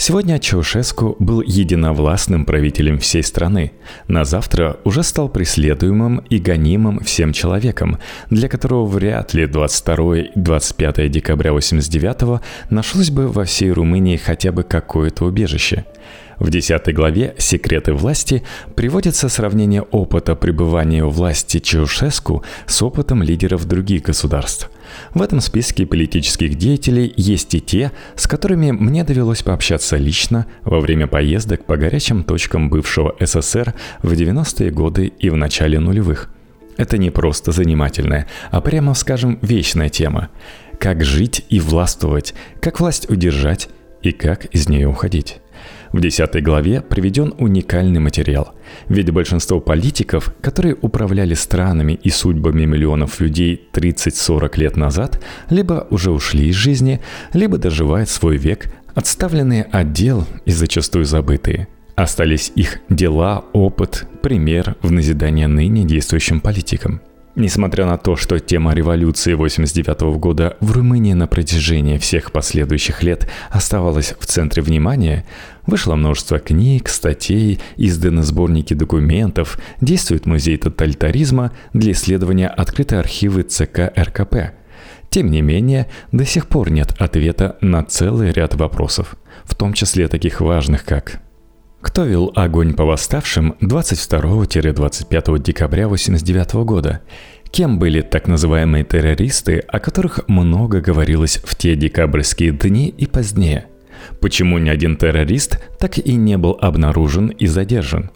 Сегодня 0.04 0.40
Чаушеску 0.40 1.14
был 1.20 1.42
единовластным 1.42 2.44
правителем 2.44 2.98
всей 2.98 3.22
страны. 3.22 3.70
На 4.08 4.24
завтра 4.24 4.80
уже 4.82 5.04
стал 5.04 5.28
преследуемым 5.28 6.24
и 6.28 6.38
гонимым 6.38 6.98
всем 7.04 7.32
человеком, 7.32 7.98
для 8.28 8.48
которого 8.48 8.84
вряд 8.84 9.32
ли 9.32 9.44
22-25 9.44 11.06
декабря 11.08 11.52
89 11.52 12.42
нашлось 12.70 13.10
бы 13.10 13.28
во 13.28 13.44
всей 13.44 13.70
Румынии 13.70 14.16
хотя 14.16 14.50
бы 14.50 14.64
какое-то 14.64 15.24
убежище– 15.24 15.84
в 16.42 16.50
10 16.50 16.92
главе 16.92 17.36
«Секреты 17.38 17.92
власти» 17.92 18.42
приводится 18.74 19.28
сравнение 19.28 19.82
опыта 19.82 20.34
пребывания 20.34 21.04
у 21.04 21.08
власти 21.08 21.60
Чаушеску 21.60 22.42
с 22.66 22.82
опытом 22.82 23.22
лидеров 23.22 23.64
других 23.66 24.02
государств. 24.02 24.68
В 25.14 25.22
этом 25.22 25.40
списке 25.40 25.86
политических 25.86 26.56
деятелей 26.56 27.12
есть 27.16 27.54
и 27.54 27.60
те, 27.60 27.92
с 28.16 28.26
которыми 28.26 28.70
мне 28.70 29.04
довелось 29.04 29.42
пообщаться 29.42 29.96
лично 29.96 30.46
во 30.62 30.80
время 30.80 31.06
поездок 31.06 31.64
по 31.64 31.76
горячим 31.76 32.24
точкам 32.24 32.70
бывшего 32.70 33.14
СССР 33.20 33.74
в 34.02 34.12
90-е 34.12 34.70
годы 34.70 35.06
и 35.06 35.30
в 35.30 35.36
начале 35.36 35.78
нулевых. 35.78 36.30
Это 36.76 36.98
не 36.98 37.10
просто 37.10 37.52
занимательная, 37.52 38.26
а 38.50 38.60
прямо 38.60 38.94
скажем 38.94 39.38
вечная 39.42 39.88
тема. 39.88 40.30
Как 40.78 41.04
жить 41.04 41.44
и 41.48 41.60
властвовать, 41.60 42.34
как 42.60 42.80
власть 42.80 43.08
удержать 43.10 43.68
и 44.02 44.12
как 44.12 44.46
из 44.46 44.68
нее 44.68 44.88
уходить. 44.88 45.40
В 45.92 46.00
10 46.00 46.42
главе 46.42 46.80
приведен 46.80 47.34
уникальный 47.38 48.00
материал. 48.00 48.54
Ведь 48.88 49.10
большинство 49.10 49.60
политиков, 49.60 50.34
которые 50.40 50.74
управляли 50.80 51.34
странами 51.34 51.98
и 52.02 52.08
судьбами 52.08 52.64
миллионов 52.64 53.20
людей 53.20 53.68
30-40 53.72 54.58
лет 54.58 54.76
назад, 54.76 55.22
либо 55.50 55.86
уже 55.90 56.10
ушли 56.10 56.48
из 56.48 56.54
жизни, 56.54 57.00
либо 57.34 57.58
доживают 57.58 58.08
свой 58.08 58.38
век, 58.38 58.72
отставленные 58.94 59.64
отдел 59.64 60.26
и 60.46 60.50
зачастую 60.50 61.04
забытые. 61.04 61.68
Остались 61.94 62.52
их 62.54 62.78
дела, 62.88 63.44
опыт, 63.52 64.06
пример 64.22 64.76
в 64.80 64.90
назидание 64.90 65.46
ныне 65.46 65.84
действующим 65.84 66.40
политикам– 66.40 67.02
Несмотря 67.34 67.86
на 67.86 67.96
то, 67.96 68.14
что 68.14 68.38
тема 68.38 68.74
революции 68.74 69.32
89 69.32 70.18
года 70.18 70.58
в 70.60 70.72
Румынии 70.72 71.14
на 71.14 71.26
протяжении 71.26 71.96
всех 71.96 72.30
последующих 72.30 73.02
лет 73.02 73.26
оставалась 73.48 74.14
в 74.20 74.26
центре 74.26 74.62
внимания, 74.62 75.24
вышло 75.66 75.94
множество 75.94 76.38
книг, 76.38 76.90
статей, 76.90 77.58
изданы 77.78 78.22
сборники 78.22 78.74
документов, 78.74 79.58
действует 79.80 80.26
музей 80.26 80.58
тоталитаризма, 80.58 81.52
для 81.72 81.92
исследования 81.92 82.48
открыты 82.48 82.96
архивы 82.96 83.44
ЦК 83.44 83.90
РКП. 83.96 84.52
Тем 85.08 85.30
не 85.30 85.40
менее, 85.40 85.88
до 86.10 86.26
сих 86.26 86.46
пор 86.48 86.70
нет 86.70 86.94
ответа 86.98 87.56
на 87.62 87.82
целый 87.82 88.30
ряд 88.32 88.56
вопросов, 88.56 89.16
в 89.44 89.54
том 89.54 89.72
числе 89.72 90.08
таких 90.08 90.42
важных, 90.42 90.84
как 90.84 91.22
кто 91.82 92.04
вел 92.04 92.32
огонь 92.36 92.74
по 92.74 92.84
восставшим 92.84 93.56
22-25 93.60 95.42
декабря 95.42 95.86
1989 95.86 96.54
года? 96.64 97.00
Кем 97.50 97.78
были 97.78 98.00
так 98.00 98.28
называемые 98.28 98.84
террористы, 98.84 99.58
о 99.68 99.80
которых 99.80 100.20
много 100.28 100.80
говорилось 100.80 101.40
в 101.44 101.54
те 101.56 101.74
декабрьские 101.74 102.52
дни 102.52 102.88
и 102.88 103.06
позднее? 103.06 103.66
Почему 104.20 104.58
ни 104.58 104.70
один 104.70 104.96
террорист 104.96 105.60
так 105.78 105.98
и 105.98 106.14
не 106.14 106.38
был 106.38 106.56
обнаружен 106.60 107.28
и 107.28 107.46
задержан? 107.46 108.10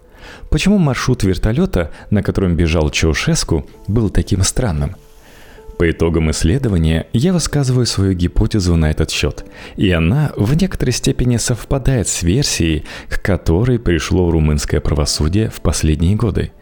Почему 0.48 0.78
маршрут 0.78 1.24
вертолета, 1.24 1.90
на 2.10 2.22
котором 2.22 2.56
бежал 2.56 2.90
Чаушеску, 2.90 3.66
был 3.88 4.10
таким 4.10 4.42
странным– 4.42 4.96
по 5.78 5.90
итогам 5.90 6.30
исследования 6.30 7.06
я 7.12 7.32
высказываю 7.32 7.86
свою 7.86 8.12
гипотезу 8.14 8.76
на 8.76 8.90
этот 8.90 9.10
счет, 9.10 9.44
и 9.76 9.90
она 9.90 10.32
в 10.36 10.54
некоторой 10.54 10.92
степени 10.92 11.36
совпадает 11.36 12.08
с 12.08 12.22
версией, 12.22 12.84
к 13.08 13.22
которой 13.22 13.78
пришло 13.78 14.30
румынское 14.30 14.80
правосудие 14.80 15.50
в 15.50 15.60
последние 15.60 16.16
годы. 16.16 16.52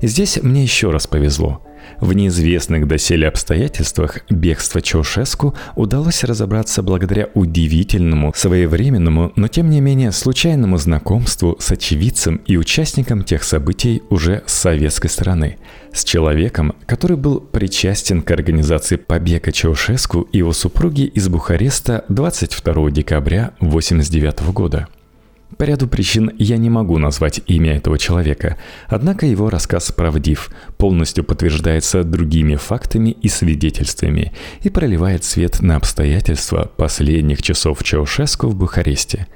Здесь 0.00 0.42
мне 0.42 0.62
еще 0.62 0.90
раз 0.90 1.06
повезло– 1.06 1.62
в 2.00 2.12
неизвестных 2.12 2.86
доселе 2.86 3.28
обстоятельствах 3.28 4.20
бегство 4.30 4.80
Чаушеску 4.80 5.54
удалось 5.76 6.24
разобраться 6.24 6.82
благодаря 6.82 7.28
удивительному, 7.34 8.32
своевременному, 8.34 9.32
но 9.36 9.48
тем 9.48 9.70
не 9.70 9.80
менее 9.80 10.12
случайному 10.12 10.78
знакомству 10.78 11.56
с 11.58 11.70
очевидцем 11.72 12.36
и 12.46 12.56
участником 12.56 13.24
тех 13.24 13.44
событий 13.44 14.02
уже 14.10 14.42
с 14.46 14.52
советской 14.52 15.08
стороны, 15.08 15.58
с 15.92 16.04
человеком, 16.04 16.74
который 16.86 17.16
был 17.16 17.40
причастен 17.40 18.22
к 18.22 18.30
организации 18.30 18.96
побега 18.96 19.52
Чаушеску 19.52 20.22
и 20.32 20.38
его 20.38 20.52
супруги 20.52 21.02
из 21.02 21.28
Бухареста 21.28 22.04
22 22.08 22.90
декабря 22.90 23.52
1989 23.60 24.52
года. 24.52 24.88
По 25.58 25.64
ряду 25.64 25.86
причин 25.86 26.30
я 26.38 26.56
не 26.56 26.70
могу 26.70 26.98
назвать 26.98 27.40
имя 27.46 27.76
этого 27.76 27.98
человека, 27.98 28.56
однако 28.86 29.26
его 29.26 29.50
рассказ 29.50 29.92
правдив, 29.92 30.50
полностью 30.78 31.24
подтверждается 31.24 32.04
другими 32.04 32.56
фактами 32.56 33.10
и 33.10 33.28
свидетельствами 33.28 34.32
и 34.62 34.70
проливает 34.70 35.24
свет 35.24 35.60
на 35.60 35.76
обстоятельства 35.76 36.70
последних 36.76 37.42
часов 37.42 37.82
Чаушеску 37.84 38.48
в 38.48 38.56
Бухаресте. 38.56 39.26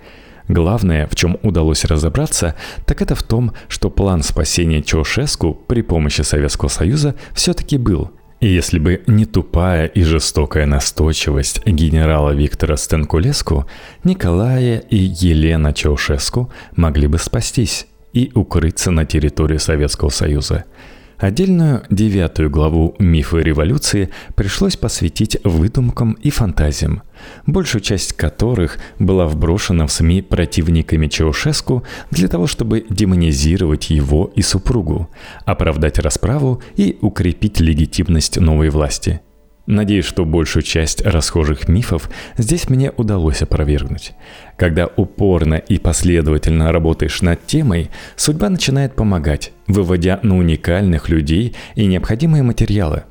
Главное, 0.49 1.09
в 1.09 1.17
чем 1.17 1.39
удалось 1.43 1.85
разобраться, 1.85 2.55
так 2.87 3.03
это 3.03 3.15
в 3.15 3.23
том, 3.23 3.53
что 3.69 3.91
план 3.91 4.23
спасения 4.23 4.83
Чаушеску 4.83 5.55
при 5.55 5.83
помощи 5.83 6.23
Советского 6.23 6.69
Союза 6.69 7.17
все-таки 7.35 7.77
был, 7.79 8.13
если 8.41 8.79
бы 8.79 9.03
не 9.07 9.25
тупая 9.25 9.87
и 9.87 10.03
жестокая 10.03 10.67
настойчивость 10.67 11.67
генерала 11.67 12.31
Виктора 12.31 12.77
Стенкулеску, 12.77 13.67
Николая 14.05 14.79
и 14.79 14.97
Елена 14.97 15.73
Чаушеску 15.73 16.53
могли 16.75 17.07
бы 17.07 17.19
спастись 17.19 17.87
и 18.13 18.31
укрыться 18.35 18.91
на 18.91 19.05
территории 19.05 19.59
Советского 19.59 20.11
Союза– 20.11 20.65
Отдельную 21.19 21.83
девятую 21.89 22.51
главу 22.51 22.95
«Мифы 22.99 23.41
революции» 23.41 24.11
пришлось 24.35 24.77
посвятить 24.77 25.39
выдумкам 25.45 26.13
и 26.13 26.29
фантазиям, 26.29 27.03
большую 27.47 27.81
часть 27.81 28.13
которых 28.13 28.79
была 28.99 29.27
вброшена 29.27 29.87
в 29.87 29.93
СМИ 29.93 30.21
противниками 30.21 31.07
Чаушеску 31.07 31.85
для 32.11 32.29
того, 32.29 32.47
чтобы 32.47 32.85
демонизировать 32.91 33.89
его 33.89 34.31
и 34.35 34.43
супругу, 34.43 35.09
оправдать 35.47 35.99
расправу 35.99 36.63
и 36.77 36.99
укрепить 37.01 37.61
легитимность 37.61 38.39
новой 38.39 38.69
власти– 38.69 39.21
Надеюсь, 39.67 40.05
что 40.05 40.25
большую 40.25 40.63
часть 40.63 41.05
расхожих 41.05 41.69
мифов 41.69 42.09
здесь 42.37 42.69
мне 42.69 42.93
удалось 42.97 43.43
опровергнуть. 43.43 44.13
Когда 44.57 44.87
упорно 44.87 45.55
и 45.55 45.79
последовательно 45.79 46.71
работаешь 46.71 47.21
над 47.21 47.45
темой, 47.47 47.91
судьба 48.15 48.49
начинает 48.49 48.95
помогать, 48.95 49.53
выводя 49.67 50.21
на 50.23 50.39
уникальных 50.39 51.09
людей 51.09 51.57
и 51.75 51.87
необходимые 51.87 52.45
материалы. 52.45 53.03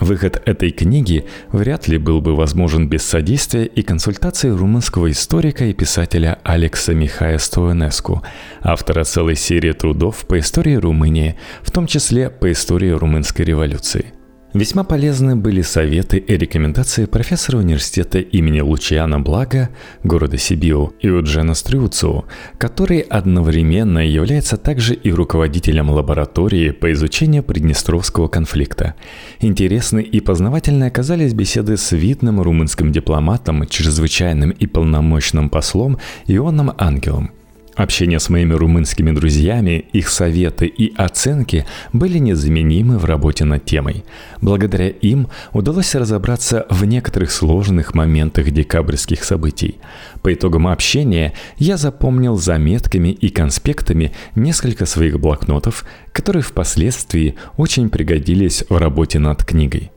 Выход 0.00 0.42
этой 0.46 0.70
книги 0.70 1.26
вряд 1.52 1.86
ли 1.86 1.98
был 1.98 2.22
бы 2.22 2.34
возможен 2.34 2.88
без 2.88 3.04
содействия 3.04 3.66
и 3.66 3.82
консультации 3.82 4.48
румынского 4.48 5.10
историка 5.10 5.66
и 5.66 5.74
писателя 5.74 6.38
Алекса 6.42 6.94
Михая 6.94 7.36
Стоенеску, 7.36 8.22
автора 8.62 9.04
целой 9.04 9.36
серии 9.36 9.72
трудов 9.72 10.26
по 10.26 10.38
истории 10.38 10.74
Румынии, 10.74 11.36
в 11.62 11.70
том 11.70 11.86
числе 11.86 12.30
по 12.30 12.50
истории 12.50 12.90
румынской 12.90 13.44
революции– 13.44 14.14
Весьма 14.52 14.82
полезны 14.82 15.36
были 15.36 15.62
советы 15.62 16.18
и 16.18 16.36
рекомендации 16.36 17.04
профессора 17.04 17.58
университета 17.58 18.18
имени 18.18 18.60
Лучиана 18.60 19.20
Блага 19.20 19.68
города 20.02 20.38
Сибиу 20.38 20.92
Иуджена 21.00 21.54
Стрюцу, 21.54 22.24
который 22.58 22.98
одновременно 22.98 24.04
является 24.04 24.56
также 24.56 24.94
и 24.94 25.12
руководителем 25.12 25.90
лаборатории 25.90 26.72
по 26.72 26.90
изучению 26.90 27.44
Приднестровского 27.44 28.26
конфликта. 28.26 28.94
Интересны 29.38 30.00
и 30.00 30.18
познавательны 30.18 30.84
оказались 30.84 31.32
беседы 31.32 31.76
с 31.76 31.92
видным 31.92 32.40
румынским 32.40 32.90
дипломатом, 32.90 33.68
чрезвычайным 33.68 34.50
и 34.50 34.66
полномочным 34.66 35.48
послом 35.48 35.98
Ионом 36.26 36.72
Ангелом– 36.76 37.30
Общение 37.80 38.20
с 38.20 38.28
моими 38.28 38.52
румынскими 38.52 39.10
друзьями, 39.10 39.86
их 39.94 40.10
советы 40.10 40.66
и 40.66 40.94
оценки 40.96 41.64
были 41.94 42.18
незаменимы 42.18 42.98
в 42.98 43.06
работе 43.06 43.46
над 43.46 43.64
темой. 43.64 44.04
Благодаря 44.42 44.88
им 44.90 45.28
удалось 45.54 45.94
разобраться 45.94 46.66
в 46.68 46.84
некоторых 46.84 47.30
сложных 47.30 47.94
моментах 47.94 48.50
декабрьских 48.50 49.24
событий. 49.24 49.76
По 50.20 50.34
итогам 50.34 50.66
общения 50.66 51.32
я 51.56 51.78
запомнил 51.78 52.36
заметками 52.36 53.08
и 53.08 53.30
конспектами 53.30 54.12
несколько 54.34 54.84
своих 54.84 55.18
блокнотов, 55.18 55.86
которые 56.12 56.42
впоследствии 56.42 57.36
очень 57.56 57.88
пригодились 57.88 58.62
в 58.68 58.76
работе 58.76 59.18
над 59.18 59.42
книгой. 59.42 59.90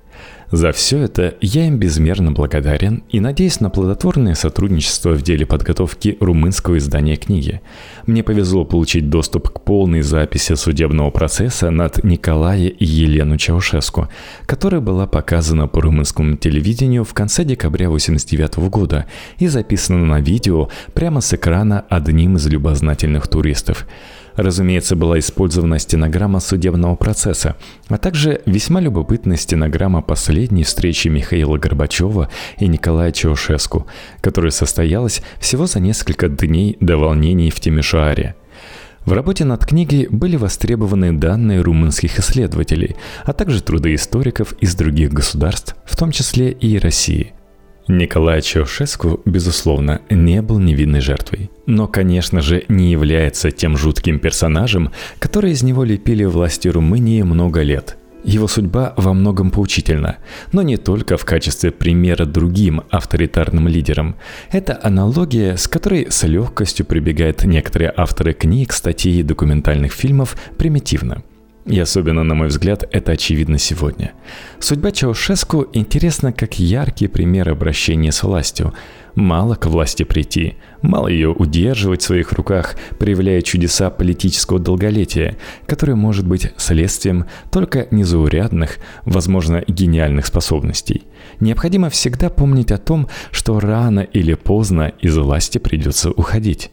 За 0.53 0.71
все 0.71 0.99
это 0.99 1.33
я 1.41 1.65
им 1.65 1.79
безмерно 1.79 2.31
благодарен 2.31 3.01
и 3.09 3.19
надеюсь 3.19 3.59
на 3.59 3.71
плодотворное 3.71 4.35
сотрудничество 4.35 5.13
в 5.13 5.23
деле 5.23 5.47
подготовки 5.47 6.15
румынского 6.19 6.77
издания 6.77 7.15
книги. 7.15 7.61
Мне 8.05 8.21
повезло 8.21 8.63
получить 8.63 9.09
доступ 9.09 9.49
к 9.49 9.61
полной 9.61 10.03
записи 10.03 10.53
судебного 10.53 11.09
процесса 11.09 11.71
над 11.71 12.03
Николая 12.03 12.67
и 12.67 12.85
Елену 12.85 13.37
Чаушеску, 13.37 14.09
которая 14.45 14.79
была 14.79 15.07
показана 15.07 15.67
по 15.67 15.81
румынскому 15.81 16.37
телевидению 16.37 17.03
в 17.03 17.15
конце 17.15 17.43
декабря 17.45 17.87
1989 17.87 18.69
года 18.69 19.07
и 19.39 19.47
записана 19.47 20.05
на 20.05 20.19
видео 20.19 20.69
прямо 20.93 21.21
с 21.21 21.33
экрана 21.33 21.83
одним 21.89 22.35
из 22.35 22.45
любознательных 22.45 23.27
туристов. 23.27 23.87
Разумеется, 24.35 24.95
была 24.95 25.19
использована 25.19 25.79
стенограмма 25.79 26.39
судебного 26.39 26.95
процесса, 26.95 27.55
а 27.87 27.97
также 27.97 28.41
весьма 28.45 28.81
любопытная 28.81 29.37
стенограмма 29.37 30.01
последней 30.01 30.63
встречи 30.63 31.07
Михаила 31.07 31.57
Горбачева 31.57 32.29
и 32.57 32.67
Николая 32.67 33.11
Чаушеску, 33.11 33.87
которая 34.21 34.51
состоялась 34.51 35.21
всего 35.39 35.67
за 35.67 35.79
несколько 35.79 36.29
дней 36.29 36.77
до 36.79 36.97
волнений 36.97 37.51
в 37.51 37.59
Тимишуаре. 37.59 38.35
В 39.05 39.11
работе 39.11 39.43
над 39.43 39.65
книгой 39.65 40.07
были 40.09 40.37
востребованы 40.37 41.11
данные 41.11 41.61
румынских 41.61 42.19
исследователей, 42.19 42.95
а 43.25 43.33
также 43.33 43.61
труды 43.61 43.93
историков 43.95 44.53
из 44.61 44.75
других 44.75 45.11
государств, 45.11 45.75
в 45.85 45.97
том 45.97 46.11
числе 46.11 46.51
и 46.51 46.79
России– 46.79 47.33
Николай 47.87 48.41
Чаушеску, 48.41 49.19
безусловно, 49.25 50.01
не 50.09 50.41
был 50.41 50.59
невинной 50.59 51.01
жертвой. 51.01 51.51
Но, 51.65 51.87
конечно 51.87 52.41
же, 52.41 52.63
не 52.69 52.91
является 52.91 53.51
тем 53.51 53.77
жутким 53.77 54.19
персонажем, 54.19 54.91
который 55.19 55.51
из 55.51 55.63
него 55.63 55.83
лепили 55.83 56.23
власти 56.23 56.69
Румынии 56.69 57.21
много 57.23 57.61
лет. 57.61 57.97
Его 58.23 58.47
судьба 58.47 58.93
во 58.95 59.13
многом 59.13 59.51
поучительна, 59.51 60.17
но 60.53 60.61
не 60.61 60.77
только 60.77 61.17
в 61.17 61.25
качестве 61.25 61.71
примера 61.71 62.25
другим 62.25 62.83
авторитарным 62.89 63.67
лидерам. 63.67 64.15
Это 64.49 64.79
аналогия, 64.81 65.57
с 65.57 65.67
которой 65.67 66.07
с 66.09 66.23
легкостью 66.23 66.85
прибегают 66.85 67.43
некоторые 67.43 67.93
авторы 67.95 68.33
книг, 68.33 68.71
статей 68.71 69.19
и 69.19 69.23
документальных 69.23 69.91
фильмов 69.91 70.37
примитивно– 70.57 71.23
и 71.65 71.79
особенно, 71.79 72.23
на 72.23 72.35
мой 72.35 72.47
взгляд, 72.47 72.83
это 72.91 73.13
очевидно 73.13 73.57
сегодня. 73.57 74.11
Судьба 74.59 74.91
Чаушеску 74.91 75.65
интересна 75.71 76.33
как 76.33 76.59
яркий 76.59 77.07
пример 77.07 77.49
обращения 77.49 78.11
с 78.11 78.21
властью. 78.23 78.73
Мало 79.15 79.55
к 79.55 79.67
власти 79.67 80.03
прийти, 80.03 80.55
мало 80.81 81.07
ее 81.07 81.29
удерживать 81.29 82.01
в 82.01 82.05
своих 82.05 82.33
руках, 82.33 82.75
проявляя 82.99 83.41
чудеса 83.41 83.89
политического 83.91 84.59
долголетия, 84.59 85.37
которое 85.65 85.95
может 85.95 86.27
быть 86.27 86.51
следствием 86.57 87.25
только 87.49 87.87
незаурядных, 87.91 88.79
возможно, 89.05 89.63
гениальных 89.65 90.25
способностей. 90.25 91.03
Необходимо 91.39 91.89
всегда 91.89 92.29
помнить 92.29 92.71
о 92.71 92.77
том, 92.77 93.07
что 93.31 93.59
рано 93.59 94.01
или 94.01 94.33
поздно 94.33 94.91
из 94.99 95.15
власти 95.15 95.59
придется 95.59 96.11
уходить. 96.11 96.71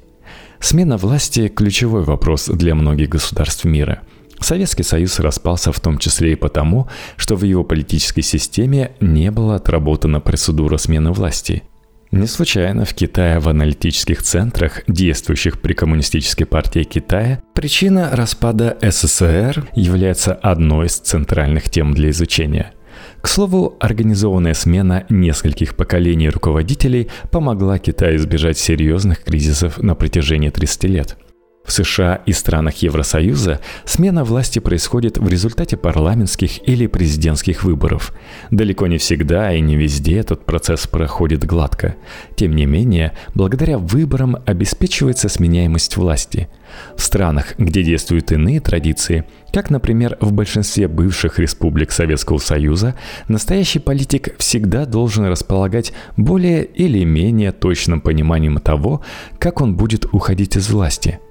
Смена 0.59 0.96
власти– 0.96 1.48
ключевой 1.55 2.03
вопрос 2.03 2.46
для 2.46 2.74
многих 2.74 3.11
государств 3.11 3.64
мира– 3.64 4.00
Советский 4.40 4.83
Союз 4.83 5.20
распался 5.20 5.72
в 5.72 5.81
том 5.81 5.98
числе 5.98 6.33
и 6.33 6.37
потому, 6.37 6.88
что 7.16 7.37
в 7.37 7.44
его 7.44 7.62
политической 7.62 8.22
системе 8.22 8.92
не 9.00 9.31
была 9.31 9.57
отработана 9.57 10.20
процедура 10.20 10.76
смены 10.76 11.12
власти. 11.12 11.62
Не 12.11 12.26
случайно 12.26 12.85
в 12.85 12.92
Китае 12.92 13.38
в 13.38 13.48
аналитических 13.48 14.22
центрах, 14.22 14.83
действующих 14.88 15.61
при 15.61 15.74
Коммунистической 15.74 16.44
партии 16.44 16.83
Китая, 16.83 17.40
причина 17.55 18.11
распада 18.12 18.76
СССР 18.83 19.68
является 19.76 20.35
одной 20.35 20.87
из 20.87 20.96
центральных 20.96 21.70
тем 21.70 21.94
для 21.94 22.11
изучения. 22.11 22.72
К 23.20 23.29
слову, 23.29 23.76
организованная 23.79 24.55
смена 24.55 25.05
нескольких 25.09 25.76
поколений 25.76 26.31
руководителей 26.31 27.09
помогла 27.31 27.79
Китаю 27.79 28.16
избежать 28.16 28.59
серьезных 28.59 29.22
кризисов 29.22 29.79
на 29.79 29.94
протяжении 29.94 30.50
30 30.50 30.85
лет– 30.85 31.16
в 31.70 31.72
США 31.72 32.20
и 32.26 32.33
странах 32.33 32.78
Евросоюза 32.78 33.61
смена 33.85 34.24
власти 34.24 34.59
происходит 34.59 35.18
в 35.18 35.28
результате 35.28 35.76
парламентских 35.76 36.68
или 36.68 36.88
президентских 36.88 37.62
выборов. 37.62 38.12
Далеко 38.50 38.88
не 38.88 38.98
всегда 38.98 39.54
и 39.54 39.61
не 39.61 39.76
везде 39.76 40.18
этот 40.18 40.44
процесс 40.44 40.88
проходит 40.88 41.44
гладко. 41.44 41.94
Тем 42.35 42.56
не 42.56 42.66
менее, 42.66 43.12
благодаря 43.37 43.78
выборам 43.78 44.37
обеспечивается 44.46 45.28
сменяемость 45.28 45.96
власти. 45.96 46.48
В 46.96 47.02
странах, 47.02 47.54
где 47.56 47.85
действуют 47.85 48.33
иные 48.33 48.61
традиции, 48.61 49.24
как, 49.52 49.70
например, 49.70 50.16
в 50.20 50.33
большинстве 50.33 50.88
бывших 50.88 51.38
республик 51.38 51.92
Советского 51.92 52.38
Союза, 52.38 52.96
настоящий 53.28 53.78
политик 53.78 54.35
всегда 54.38 54.87
должен 54.87 55.26
располагать 55.26 55.92
более 56.16 56.64
или 56.64 57.04
менее 57.04 57.52
точным 57.52 58.00
пониманием 58.00 58.59
того, 58.59 59.02
как 59.38 59.61
он 59.61 59.76
будет 59.76 60.06
уходить 60.12 60.56
из 60.56 60.68
власти– 60.68 61.20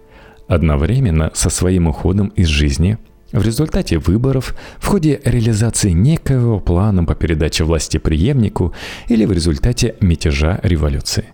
Одновременно 0.50 1.30
со 1.36 1.52
своим 1.52 1.88
уходом 1.88 2.30
из 2.30 2.48
жизни 2.48 2.98
в 3.32 3.46
результате 3.46 4.00
выборов, 4.00 4.56
в 4.80 4.88
ходе 4.88 5.22
реализации 5.24 5.92
некоего 5.92 6.60
плана 6.60 7.06
по 7.06 7.14
передаче 7.14 7.64
власти 7.64 7.98
преемнику 7.98 8.74
или 9.08 9.26
в 9.26 9.32
результате 9.32 9.96
мятежа 10.02 10.60
революции. 10.64 11.26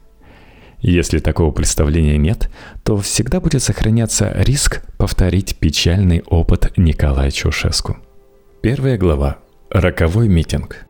Если 0.81 1.19
такого 1.19 1.51
представления 1.51 2.17
нет, 2.17 2.51
то 2.83 2.97
всегда 2.97 3.39
будет 3.39 3.63
сохраняться 3.63 4.33
риск 4.35 4.83
повторить 4.97 5.55
печальный 5.59 6.21
опыт 6.27 6.73
Николая 6.75 7.31
Чаушеску. 7.31 7.95
Первая 8.61 8.97
глава. 8.97 9.37
Роковой 9.69 10.27
митинг. 10.27 10.87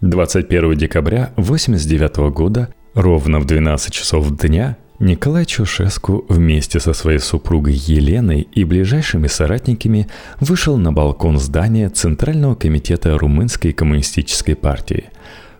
21 0.00 0.76
декабря 0.76 1.30
1989 1.36 2.34
года, 2.34 2.74
ровно 2.94 3.38
в 3.38 3.44
12 3.44 3.92
часов 3.92 4.36
дня, 4.36 4.76
Николай 5.02 5.46
Чушеску 5.46 6.24
вместе 6.28 6.78
со 6.78 6.92
своей 6.92 7.18
супругой 7.18 7.74
Еленой 7.74 8.42
и 8.52 8.62
ближайшими 8.62 9.26
соратниками 9.26 10.06
вышел 10.38 10.76
на 10.76 10.92
балкон 10.92 11.38
здания 11.38 11.88
Центрального 11.90 12.54
комитета 12.54 13.18
Румынской 13.18 13.72
коммунистической 13.72 14.54
партии. 14.54 15.06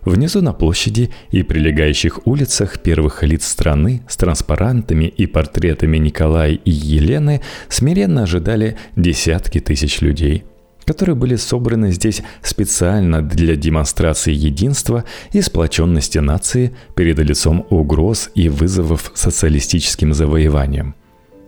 Внизу 0.05 0.41
на 0.41 0.53
площади 0.53 1.11
и 1.31 1.43
прилегающих 1.43 2.25
улицах 2.25 2.79
первых 2.79 3.21
лиц 3.23 3.45
страны 3.45 4.01
с 4.07 4.15
транспарантами 4.15 5.05
и 5.07 5.25
портретами 5.25 5.97
Николая 5.97 6.53
и 6.53 6.71
Елены 6.71 7.41
смиренно 7.67 8.23
ожидали 8.23 8.77
десятки 8.95 9.59
тысяч 9.59 9.99
людей– 9.99 10.45
которые 10.85 11.15
были 11.15 11.35
собраны 11.35 11.91
здесь 11.91 12.21
специально 12.41 13.21
для 13.21 13.55
демонстрации 13.55 14.33
единства 14.33 15.03
и 15.31 15.41
сплоченности 15.41 16.19
нации 16.19 16.75
перед 16.95 17.19
лицом 17.19 17.65
угроз 17.69 18.29
и 18.35 18.49
вызовов 18.49 19.11
социалистическим 19.13 20.13
завоеваниям. 20.13 20.95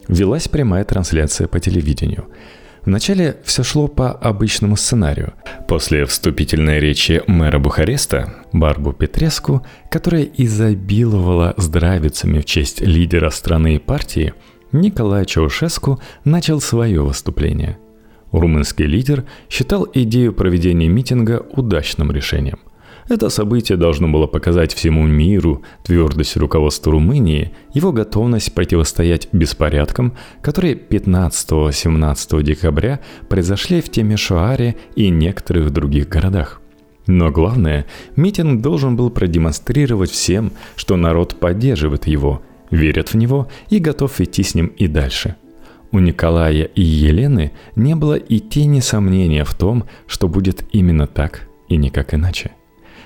Велась 0.08 0.48
прямая 0.48 0.84
трансляция 0.84 1.48
по 1.48 1.60
телевидению. 1.60 2.26
Вначале 2.86 3.38
все 3.44 3.64
шло 3.64 3.88
по 3.88 4.12
обычному 4.12 4.78
сценарию. 4.78 5.34
После 5.68 6.06
вступительной 6.06 6.80
речи 6.80 7.24
мэра 7.26 7.58
Бухареста 7.58 8.36
Барбу 8.54 8.94
Петреску, 8.94 9.66
которая 9.90 10.24
изобиловала 10.24 11.56
здравицами 11.58 12.40
в 12.40 12.46
честь 12.46 12.82
лидера 12.82 13.32
страны 13.32 13.76
и 13.76 13.80
партии, 13.80 14.36
Николай 14.72 15.26
Чаушеску 15.26 16.00
начал 16.26 16.62
свое 16.62 17.02
выступление– 17.02 17.80
Румынский 18.40 18.86
лидер 18.86 19.26
считал 19.50 19.88
идею 19.94 20.34
проведения 20.34 20.88
митинга 20.88 21.46
удачным 21.52 22.12
решением. 22.12 22.60
Это 23.08 23.30
событие 23.30 23.78
должно 23.78 24.08
было 24.08 24.26
показать 24.26 24.74
всему 24.74 25.06
миру 25.06 25.62
твердость 25.84 26.38
руководства 26.38 26.92
Румынии, 26.92 27.52
его 27.72 27.92
готовность 27.92 28.54
противостоять 28.54 29.30
беспорядкам, 29.32 30.16
которые 30.42 30.74
15-17 30.74 32.42
декабря 32.42 33.00
произошли 33.30 33.82
в 33.82 33.90
Темешуаре 33.92 34.76
и 34.96 35.10
некоторых 35.10 35.70
других 35.70 36.10
городах. 36.10 36.62
Но 37.06 37.30
главное, 37.30 37.86
митинг 38.16 38.62
должен 38.62 38.96
был 38.96 39.12
продемонстрировать 39.12 40.10
всем, 40.10 40.52
что 40.76 40.96
народ 40.96 41.40
поддерживает 41.40 42.08
его, 42.08 42.42
верит 42.72 43.10
в 43.10 43.18
него 43.18 43.48
и 43.70 43.78
готов 43.78 44.20
идти 44.20 44.42
с 44.42 44.56
ним 44.56 44.68
и 44.68 44.88
дальше– 44.88 45.36
у 45.96 46.00
Николая 46.00 46.64
и 46.64 46.82
Елены 46.82 47.54
не 47.78 47.96
было 47.96 48.16
и 48.16 48.40
тени 48.40 48.82
сомнения 48.82 49.46
в 49.46 49.54
том, 49.56 49.86
что 50.08 50.28
будет 50.28 50.66
именно 50.74 51.08
так 51.08 51.48
и 51.70 51.78
никак 51.78 52.14
иначе. 52.14 52.52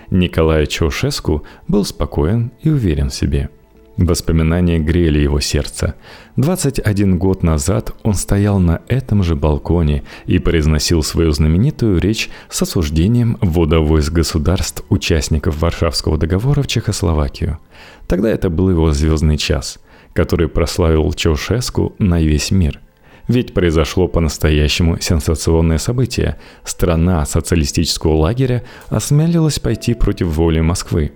Николай 0.09 0.65
Чаушеску 0.65 1.43
был 1.67 1.85
спокоен 1.85 2.51
и 2.63 2.69
уверен 2.71 3.11
в 3.11 3.13
себе. 3.13 3.51
Воспоминания 3.95 4.79
грели 4.79 5.19
его 5.19 5.39
сердце. 5.39 5.93
21 6.37 7.19
год 7.19 7.43
назад 7.43 7.93
он 8.01 8.15
стоял 8.15 8.57
на 8.57 8.81
этом 8.87 9.21
же 9.21 9.35
балконе 9.35 10.03
и 10.25 10.39
произносил 10.39 11.03
свою 11.03 11.31
знаменитую 11.31 11.99
речь 11.99 12.31
с 12.49 12.63
осуждением 12.63 13.37
ввода 13.39 13.81
войск 13.81 14.13
государств, 14.13 14.83
участников 14.89 15.61
Варшавского 15.61 16.17
договора 16.17 16.63
в 16.63 16.67
Чехословакию. 16.67 17.59
Тогда 18.07 18.31
это 18.31 18.49
был 18.49 18.71
его 18.71 18.91
звездный 18.93 19.37
час– 19.37 19.77
который 20.13 20.47
прославил 20.47 21.11
Чаушеску 21.13 21.95
на 21.99 22.21
весь 22.21 22.51
мир. 22.51 22.79
Ведь 23.27 23.53
произошло 23.53 24.07
по-настоящему 24.07 24.99
сенсационное 24.99 25.77
событие. 25.77 26.37
Страна 26.63 27.23
социалистического 27.25 28.13
лагеря 28.13 28.63
осмелилась 28.89 29.59
пойти 29.59 29.93
против 29.93 30.27
воли 30.27 30.61
Москвы. 30.61 31.13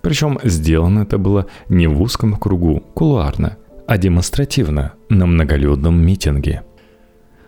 Причем 0.00 0.38
сделано 0.44 1.00
это 1.00 1.18
было 1.18 1.46
не 1.68 1.88
в 1.88 2.00
узком 2.00 2.36
кругу, 2.36 2.84
кулуарно, 2.94 3.56
а 3.88 3.98
демонстративно, 3.98 4.92
на 5.08 5.26
многолюдном 5.26 6.00
митинге. 6.00 6.62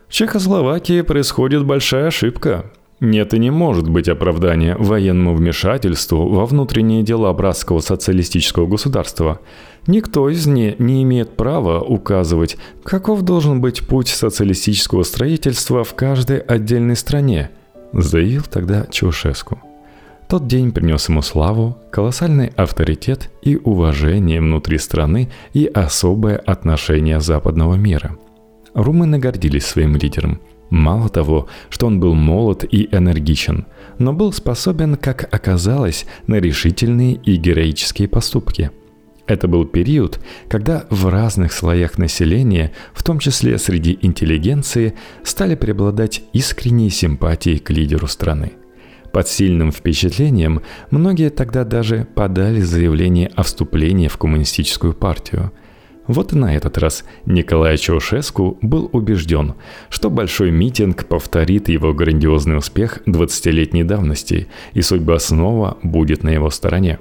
В 0.08 0.12
Чехословакии 0.12 1.02
происходит 1.02 1.64
большая 1.64 2.08
ошибка, 2.08 2.72
нет 3.00 3.32
и 3.32 3.38
не 3.38 3.50
может 3.50 3.88
быть 3.88 4.08
оправдания 4.08 4.76
военному 4.76 5.34
вмешательству 5.34 6.28
во 6.28 6.46
внутренние 6.46 7.02
дела 7.02 7.32
братского 7.32 7.80
социалистического 7.80 8.66
государства. 8.66 9.40
Никто 9.86 10.28
из 10.28 10.46
них 10.46 10.78
не 10.78 11.02
имеет 11.04 11.36
права 11.36 11.80
указывать, 11.80 12.56
каков 12.82 13.22
должен 13.22 13.60
быть 13.60 13.86
путь 13.86 14.08
социалистического 14.08 15.04
строительства 15.04 15.84
в 15.84 15.94
каждой 15.94 16.38
отдельной 16.38 16.96
стране, 16.96 17.50
заявил 17.92 18.42
тогда 18.42 18.86
Чаушеску. 18.90 19.62
Тот 20.28 20.46
день 20.46 20.72
принес 20.72 21.08
ему 21.08 21.22
славу, 21.22 21.78
колоссальный 21.90 22.48
авторитет 22.56 23.30
и 23.40 23.56
уважение 23.56 24.40
внутри 24.40 24.76
страны 24.76 25.30
и 25.54 25.64
особое 25.66 26.36
отношение 26.36 27.20
западного 27.20 27.76
мира. 27.76 28.18
Румыны 28.74 29.18
гордились 29.18 29.64
своим 29.64 29.96
лидером– 29.96 30.40
Мало 30.70 31.08
того, 31.08 31.48
что 31.70 31.86
он 31.86 31.98
был 31.98 32.14
молод 32.14 32.64
и 32.70 32.88
энергичен, 32.92 33.66
но 33.98 34.12
был 34.12 34.32
способен, 34.32 34.96
как 34.96 35.32
оказалось, 35.34 36.06
на 36.26 36.36
решительные 36.36 37.14
и 37.14 37.36
героические 37.36 38.08
поступки. 38.08 38.70
Это 39.26 39.46
был 39.46 39.66
период, 39.66 40.20
когда 40.48 40.86
в 40.88 41.06
разных 41.08 41.52
слоях 41.52 41.98
населения, 41.98 42.72
в 42.94 43.02
том 43.02 43.18
числе 43.18 43.58
среди 43.58 43.98
интеллигенции, 44.00 44.94
стали 45.22 45.54
преобладать 45.54 46.22
искренние 46.32 46.90
симпатии 46.90 47.58
к 47.58 47.70
лидеру 47.70 48.06
страны. 48.06 48.52
Под 49.12 49.26
сильным 49.28 49.72
впечатлением 49.72 50.60
многие 50.90 51.30
тогда 51.30 51.64
даже 51.64 52.06
подали 52.14 52.60
заявление 52.60 53.30
о 53.34 53.42
вступлении 53.42 54.08
в 54.08 54.18
коммунистическую 54.18 54.92
партию– 54.92 55.50
вот 56.08 56.32
и 56.32 56.36
на 56.36 56.56
этот 56.56 56.78
раз 56.78 57.04
Николай 57.24 57.76
Чаушеску 57.76 58.58
был 58.60 58.90
убежден, 58.92 59.54
что 59.88 60.10
большой 60.10 60.50
митинг 60.50 61.06
повторит 61.06 61.68
его 61.68 61.94
грандиозный 61.94 62.58
успех 62.58 62.98
20-летней 63.06 63.84
давности, 63.84 64.48
и 64.72 64.82
судьба 64.82 65.20
снова 65.20 65.78
будет 65.84 66.24
на 66.24 66.30
его 66.30 66.50
стороне. 66.50 66.98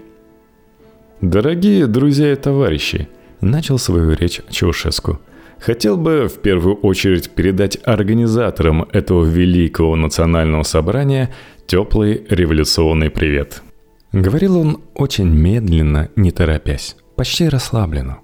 «Дорогие 1.22 1.88
друзья 1.88 2.32
и 2.32 2.36
товарищи»,– 2.36 3.08
начал 3.42 3.80
свою 3.80 4.14
речь 4.14 4.42
Чаушеску– 4.52 5.20
Хотел 5.60 5.98
бы 5.98 6.28
в 6.28 6.40
первую 6.40 6.76
очередь 6.76 7.32
передать 7.32 7.78
организаторам 7.84 8.84
этого 8.94 9.26
великого 9.26 9.96
национального 9.96 10.64
собрания 10.64 11.34
теплый 11.66 12.26
революционный 12.30 13.10
привет. 13.10 13.64
Говорил 14.12 14.58
он 14.58 14.82
очень 14.94 15.28
медленно, 15.28 16.10
не 16.16 16.32
торопясь, 16.32 16.96
почти 17.16 17.50
расслабленно. 17.50 18.20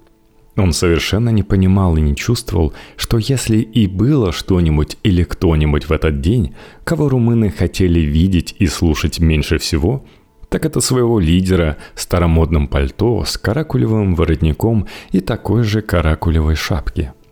Он 0.56 0.72
совершенно 0.72 1.30
не 1.30 1.42
понимал 1.42 1.96
и 1.96 2.00
не 2.00 2.14
чувствовал, 2.14 2.74
что 2.96 3.18
если 3.18 3.58
и 3.58 3.86
было 3.86 4.32
что-нибудь 4.32 4.96
или 5.02 5.24
кто-нибудь 5.24 5.88
в 5.88 5.92
этот 5.92 6.20
день, 6.20 6.54
кого 6.84 7.08
румыны 7.08 7.50
хотели 7.50 8.00
видеть 8.00 8.54
и 8.58 8.66
слушать 8.66 9.18
меньше 9.18 9.58
всего, 9.58 10.04
так 10.48 10.64
это 10.64 10.80
своего 10.80 11.18
лидера 11.18 11.76
в 11.94 12.00
старомодном 12.00 12.68
пальто 12.68 13.24
с 13.24 13.36
каракулевым 13.36 14.14
воротником 14.14 14.86
и 15.10 15.20
такой 15.20 15.64
же 15.64 15.80
каракулевой 15.80 16.54
шапки– 16.54 17.12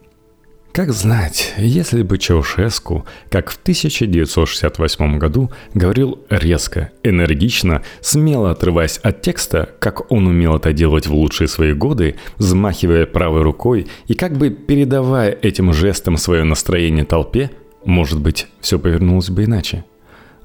как 0.72 0.92
знать, 0.92 1.52
если 1.58 2.02
бы 2.02 2.16
Чаушеску, 2.16 3.04
как 3.30 3.50
в 3.50 3.56
1968 3.56 5.18
году, 5.18 5.50
говорил 5.74 6.20
резко, 6.30 6.90
энергично, 7.02 7.82
смело 8.00 8.50
отрываясь 8.50 8.96
от 8.98 9.20
текста, 9.20 9.68
как 9.78 10.10
он 10.10 10.26
умел 10.26 10.56
это 10.56 10.72
делать 10.72 11.06
в 11.06 11.14
лучшие 11.14 11.48
свои 11.48 11.74
годы, 11.74 12.16
взмахивая 12.38 13.04
правой 13.04 13.42
рукой 13.42 13.86
и 14.06 14.14
как 14.14 14.38
бы 14.38 14.48
передавая 14.48 15.30
этим 15.30 15.74
жестом 15.74 16.16
свое 16.16 16.42
настроение 16.42 17.04
толпе, 17.04 17.50
может 17.84 18.20
быть, 18.20 18.46
все 18.60 18.78
повернулось 18.78 19.28
бы 19.28 19.44
иначе. 19.44 19.84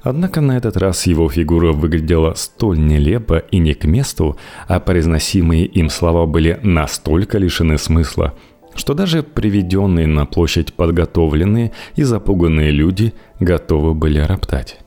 Однако 0.02 0.40
на 0.40 0.56
этот 0.56 0.76
раз 0.76 1.06
его 1.06 1.28
фигура 1.28 1.72
выглядела 1.72 2.34
столь 2.34 2.78
нелепо 2.78 3.38
и 3.50 3.58
не 3.58 3.74
к 3.74 3.84
месту, 3.84 4.36
а 4.66 4.78
произносимые 4.78 5.64
им 5.64 5.88
слова 5.88 6.26
были 6.26 6.60
настолько 6.62 7.38
лишены 7.38 7.78
смысла– 7.78 8.34
что 8.78 8.94
даже 8.94 9.22
приведенные 9.22 10.06
на 10.06 10.24
площадь 10.24 10.72
подготовленные 10.72 11.72
и 11.96 12.04
запуганные 12.04 12.70
люди 12.70 13.12
готовы 13.40 13.92
были 13.92 14.20
роптать. 14.20 14.78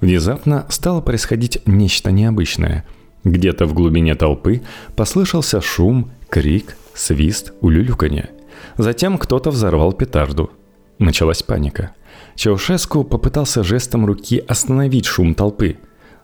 Внезапно 0.00 0.66
стало 0.68 1.00
происходить 1.00 1.62
нечто 1.64 2.10
необычное. 2.12 2.84
Где-то 3.24 3.66
в 3.66 3.72
глубине 3.72 4.14
толпы 4.16 4.62
послышался 4.96 5.60
шум, 5.60 6.10
крик, 6.28 6.76
свист, 6.92 7.52
улюлюканье. 7.60 8.30
Затем 8.76 9.16
кто-то 9.16 9.50
взорвал 9.50 9.92
петарду. 9.92 10.50
Началась 10.98 11.42
паника. 11.42 11.92
Чаушеску 12.34 13.02
попытался 13.02 13.64
жестом 13.64 14.04
руки 14.04 14.44
остановить 14.46 15.06
шум 15.06 15.34
толпы, 15.34 15.78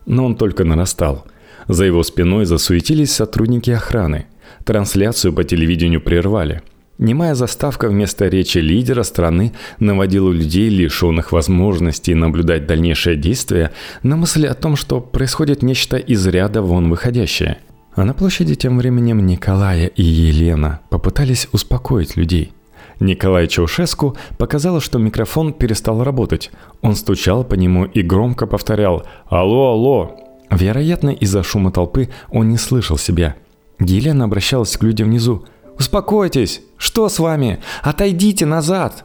но 0.06 0.26
он 0.26 0.36
только 0.36 0.64
нарастал. 0.64 1.24
За 1.68 1.84
его 1.84 2.02
спиной 2.02 2.44
засуетились 2.44 3.12
сотрудники 3.12 3.70
охраны. 3.70 4.26
Трансляцию 4.64 5.32
по 5.32 5.44
телевидению 5.44 6.02
прервали– 6.02 6.62
Немая 6.98 7.36
заставка 7.36 7.88
вместо 7.88 8.26
речи 8.26 8.58
лидера 8.58 9.04
страны 9.04 9.52
наводила 9.78 10.32
людей, 10.32 10.68
лишенных 10.68 11.30
возможности 11.30 12.10
наблюдать 12.10 12.66
дальнейшее 12.66 13.16
действие, 13.16 13.70
на 14.02 14.16
мысль 14.16 14.48
о 14.48 14.54
том, 14.54 14.74
что 14.74 15.00
происходит 15.00 15.62
нечто 15.62 15.96
из 15.96 16.26
ряда 16.26 16.60
вон 16.60 16.90
выходящее. 16.90 17.58
А 17.94 18.04
на 18.04 18.14
площади 18.14 18.56
тем 18.56 18.78
временем 18.78 19.24
Николая 19.26 19.86
и 19.86 20.02
Елена 20.02 20.80
попытались 20.90 21.48
успокоить 21.52 22.16
людей. 22.16 22.52
Николай 22.98 23.46
Чаушеску 23.46 24.16
показалось, 24.36 24.82
что 24.82 24.98
микрофон 24.98 25.52
перестал 25.52 26.02
работать. 26.02 26.50
Он 26.80 26.96
стучал 26.96 27.44
по 27.44 27.54
нему 27.54 27.84
и 27.84 28.02
громко 28.02 28.46
повторял 28.48 29.04
«Алло, 29.28 29.70
алло!». 29.70 30.16
Вероятно, 30.50 31.10
из-за 31.10 31.44
шума 31.44 31.70
толпы 31.70 32.08
он 32.30 32.48
не 32.48 32.56
слышал 32.56 32.98
себя. 32.98 33.36
Елена 33.78 34.24
обращалась 34.24 34.76
к 34.76 34.82
людям 34.82 35.08
внизу. 35.08 35.44
«Успокойтесь! 35.78 36.62
Что 36.76 37.08
с 37.08 37.18
вами? 37.18 37.60
Отойдите 37.82 38.46
назад!» 38.46 39.04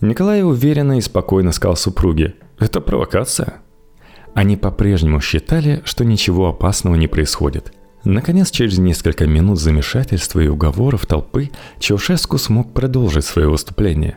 Николай 0.00 0.42
уверенно 0.42 0.98
и 0.98 1.00
спокойно 1.00 1.52
сказал 1.52 1.76
супруге. 1.76 2.34
«Это 2.58 2.80
провокация». 2.80 3.60
Они 4.34 4.56
по-прежнему 4.56 5.20
считали, 5.20 5.82
что 5.84 6.04
ничего 6.04 6.48
опасного 6.48 6.94
не 6.94 7.08
происходит– 7.08 7.72
Наконец, 8.04 8.50
через 8.50 8.78
несколько 8.78 9.26
минут 9.26 9.60
замешательства 9.60 10.40
и 10.40 10.48
уговоров 10.48 11.06
толпы, 11.06 11.50
Чаушеску 11.78 12.38
смог 12.38 12.72
продолжить 12.72 13.26
свое 13.26 13.48
выступление. 13.48 14.16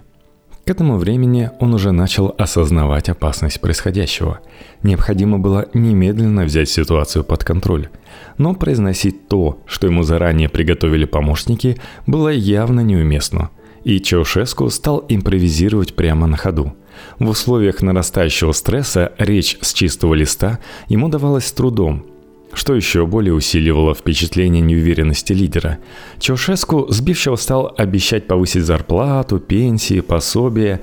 К 0.66 0.70
этому 0.70 0.98
времени 0.98 1.52
он 1.60 1.74
уже 1.74 1.92
начал 1.92 2.34
осознавать 2.38 3.10
опасность 3.10 3.60
происходящего. 3.60 4.40
Необходимо 4.82 5.38
было 5.38 5.68
немедленно 5.74 6.46
взять 6.46 6.70
ситуацию 6.70 7.26
под 7.26 7.44
контроль. 7.44 7.90
Но 8.38 8.54
произносить 8.54 9.28
то, 9.28 9.60
что 9.66 9.88
ему 9.88 10.04
заранее 10.04 10.48
приготовили 10.48 11.04
помощники, 11.04 11.78
было 12.08 12.30
явно 12.30 12.80
неуместно. 12.80 13.50
И 13.84 14.00
Чаушеску 14.00 14.70
стал 14.70 15.04
импровизировать 15.10 15.96
прямо 15.96 16.28
на 16.28 16.38
ходу. 16.38 16.74
В 17.20 17.28
условиях 17.28 17.82
нарастающего 17.82 18.54
стресса 18.54 19.12
речь 19.18 19.58
с 19.60 19.74
чистого 19.74 20.14
листа 20.14 20.60
ему 20.88 21.10
давалась 21.10 21.48
с 21.48 21.52
трудом– 21.52 22.06
что 22.54 22.76
еще 22.76 23.06
более 23.06 23.34
усиливало 23.34 23.94
впечатление 23.94 24.62
неуверенности 24.62 25.34
лидера. 25.34 25.80
Чаушеску 26.20 26.88
сбивчиво 26.90 27.36
стал 27.36 27.74
обещать 27.78 28.28
повысить 28.28 28.64
зарплату, 28.64 29.40
пенсии, 29.40 30.00
пособия. 30.02 30.82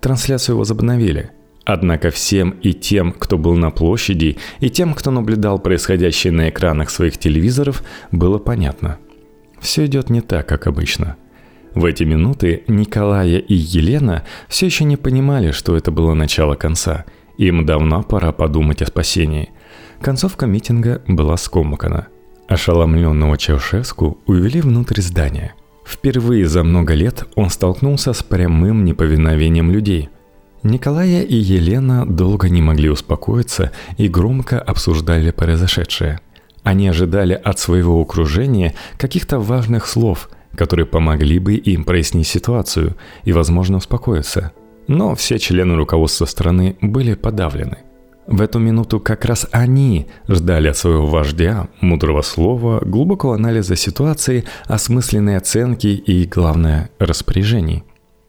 Трансляцию 0.00 0.58
возобновили. 0.58 1.30
Однако 1.64 2.10
всем 2.10 2.50
и 2.62 2.72
тем, 2.72 3.12
кто 3.12 3.38
был 3.38 3.56
на 3.56 3.70
площади, 3.70 4.38
и 4.60 4.70
тем, 4.70 4.94
кто 4.94 5.10
наблюдал 5.10 5.58
происходящее 5.58 6.32
на 6.32 6.48
экранах 6.48 6.90
своих 6.90 7.18
телевизоров, 7.18 7.82
было 8.12 8.38
понятно. 8.38 8.98
Все 9.58 9.86
идет 9.86 10.08
не 10.08 10.20
так, 10.20 10.46
как 10.46 10.68
обычно. 10.68 11.16
В 11.74 11.84
эти 11.84 12.04
минуты 12.04 12.62
Николая 12.68 13.38
и 13.38 13.54
Елена 13.54 14.22
все 14.48 14.66
еще 14.66 14.84
не 14.84 14.96
понимали, 14.96 15.50
что 15.50 15.76
это 15.76 15.90
было 15.90 16.14
начало 16.14 16.54
конца. 16.54 17.04
Им 17.36 17.66
давно 17.66 18.02
пора 18.02 18.30
подумать 18.32 18.80
о 18.80 18.86
спасении. 18.86 19.50
Концовка 20.00 20.46
митинга 20.46 21.02
была 21.08 21.36
скомкана. 21.36 22.08
Ошеломленного 22.48 23.36
Чаушеску 23.36 24.18
увели 24.26 24.60
внутрь 24.60 25.00
здания. 25.00 25.54
Впервые 25.84 26.46
за 26.46 26.62
много 26.62 26.94
лет 26.94 27.24
он 27.34 27.50
столкнулся 27.50 28.12
с 28.12 28.22
прямым 28.22 28.84
неповиновением 28.84 29.70
людей. 29.70 30.10
Николая 30.62 31.22
и 31.22 31.36
Елена 31.36 32.06
долго 32.06 32.48
не 32.48 32.60
могли 32.60 32.90
успокоиться 32.90 33.72
и 33.96 34.08
громко 34.08 34.60
обсуждали 34.60 35.30
произошедшее. 35.30 36.20
Они 36.62 36.88
ожидали 36.88 37.34
от 37.34 37.58
своего 37.58 38.00
окружения 38.00 38.74
каких-то 38.96 39.38
важных 39.38 39.86
слов, 39.86 40.28
которые 40.56 40.86
помогли 40.86 41.38
бы 41.38 41.54
им 41.54 41.84
прояснить 41.84 42.26
ситуацию 42.26 42.96
и, 43.24 43.32
возможно, 43.32 43.76
успокоиться. 43.76 44.52
Но 44.88 45.14
все 45.14 45.38
члены 45.38 45.76
руководства 45.76 46.26
страны 46.26 46.76
были 46.80 47.14
подавлены. 47.14 47.78
В 48.26 48.42
эту 48.42 48.58
минуту 48.58 48.98
как 48.98 49.24
раз 49.24 49.46
они 49.52 50.08
ждали 50.28 50.68
от 50.68 50.76
своего 50.76 51.06
вождя 51.06 51.68
мудрого 51.80 52.22
слова, 52.22 52.80
глубокого 52.84 53.36
анализа 53.36 53.76
ситуации, 53.76 54.44
осмысленной 54.64 55.36
оценки 55.36 55.86
и, 55.86 56.26
главное, 56.26 56.90
распоряжений. 56.98 57.84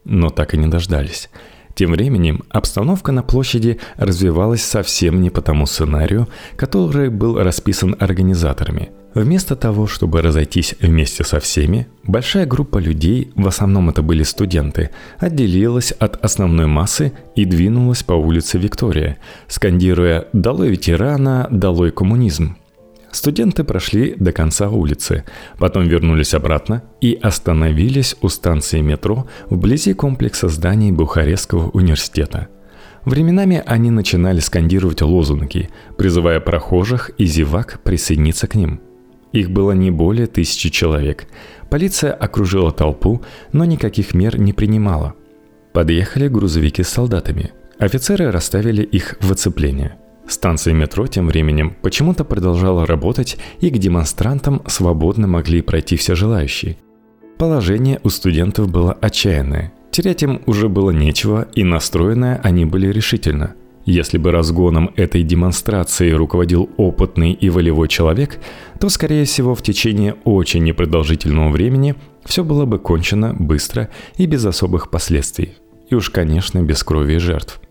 Но 0.06 0.30
так 0.30 0.54
и 0.54 0.58
не 0.58 0.68
дождались. 0.68 1.30
Тем 1.74 1.92
временем 1.92 2.44
обстановка 2.50 3.12
на 3.12 3.24
площади 3.24 3.80
развивалась 3.98 4.64
совсем 4.64 5.22
не 5.22 5.30
по 5.30 5.42
тому 5.42 5.66
сценарию, 5.66 6.28
который 6.56 7.10
был 7.10 7.42
расписан 7.42 7.96
организаторами– 8.00 8.90
Вместо 9.18 9.56
того, 9.56 9.88
чтобы 9.88 10.22
разойтись 10.22 10.76
вместе 10.80 11.24
со 11.24 11.40
всеми, 11.40 11.88
большая 12.04 12.46
группа 12.46 12.78
людей, 12.78 13.32
в 13.34 13.48
основном 13.48 13.90
это 13.90 14.04
были 14.04 14.22
студенты, 14.22 14.92
отделилась 15.18 15.92
от 15.92 16.24
основной 16.24 16.68
массы 16.68 17.14
и 17.36 17.46
двинулась 17.46 18.04
по 18.04 18.14
улице 18.14 18.60
Виктория, 18.60 19.18
скандируя 19.48 20.28
«Долой 20.34 20.70
ветерана! 20.70 21.48
Долой 21.50 21.90
коммунизм!». 21.90 22.58
Студенты 23.12 23.64
прошли 23.64 24.14
до 24.20 24.32
конца 24.32 24.70
улицы, 24.70 25.24
потом 25.58 25.88
вернулись 25.88 26.36
обратно 26.36 26.84
и 27.02 27.18
остановились 27.20 28.16
у 28.22 28.30
станции 28.30 28.82
метро 28.82 29.26
вблизи 29.50 29.96
комплекса 29.96 30.48
зданий 30.48 30.92
Бухарестского 30.92 31.72
университета– 31.72 32.50
Временами 33.08 33.64
они 33.66 33.90
начинали 33.90 34.42
скандировать 34.42 35.02
лозунги, 35.02 35.70
призывая 35.98 36.42
прохожих 36.42 37.12
и 37.18 37.26
зевак 37.26 37.80
присоединиться 37.82 38.48
к 38.48 38.56
ним. 38.56 38.82
Их 39.32 39.52
было 39.52 39.74
не 39.74 39.92
более 39.92 40.28
тысячи 40.28 40.70
человек. 40.70 41.28
Полиция 41.70 42.14
окружила 42.14 42.72
толпу, 42.72 43.22
но 43.52 43.66
никаких 43.66 44.14
мер 44.14 44.40
не 44.40 44.54
принимала. 44.54 45.16
Подъехали 45.74 46.28
грузовики 46.28 46.84
с 46.84 46.90
солдатами. 46.90 47.52
Офицеры 47.78 48.32
расставили 48.32 48.84
их 48.84 49.18
в 49.22 49.32
оцепление. 49.32 49.98
Станция 50.28 50.74
метро 50.74 51.08
тем 51.08 51.28
временем 51.28 51.76
почему-то 51.82 52.24
продолжала 52.24 52.86
работать, 52.86 53.38
и 53.60 53.70
к 53.70 53.78
демонстрантам 53.78 54.62
свободно 54.68 55.28
могли 55.28 55.62
пройти 55.62 55.96
все 55.96 56.16
желающие. 56.16 56.78
Положение 57.38 58.00
у 58.04 58.10
студентов 58.10 58.70
было 58.70 58.94
отчаянное. 58.94 59.72
Терять 59.92 60.24
им 60.24 60.42
уже 60.46 60.70
было 60.70 60.92
нечего, 60.92 61.48
и 61.54 61.64
настроенные 61.64 62.40
они 62.44 62.66
были 62.66 62.88
решительно– 62.88 63.54
если 63.88 64.18
бы 64.18 64.32
разгоном 64.32 64.92
этой 64.98 65.24
демонстрации 65.24 66.12
руководил 66.12 66.70
опытный 66.76 67.32
и 67.32 67.50
волевой 67.50 67.88
человек, 67.88 68.38
то, 68.80 68.90
скорее 68.90 69.24
всего, 69.24 69.56
в 69.56 69.64
течение 69.64 70.16
очень 70.26 70.64
непродолжительного 70.66 71.50
времени 71.50 71.96
все 72.26 72.44
было 72.44 72.66
бы 72.66 72.80
кончено 72.80 73.34
быстро 73.34 73.90
и 74.18 74.26
без 74.26 74.46
особых 74.46 74.90
последствий. 74.90 75.56
И 75.90 75.96
уж, 75.96 76.10
конечно, 76.10 76.62
без 76.62 76.84
крови 76.84 77.14
и 77.14 77.18
жертв. 77.18 77.62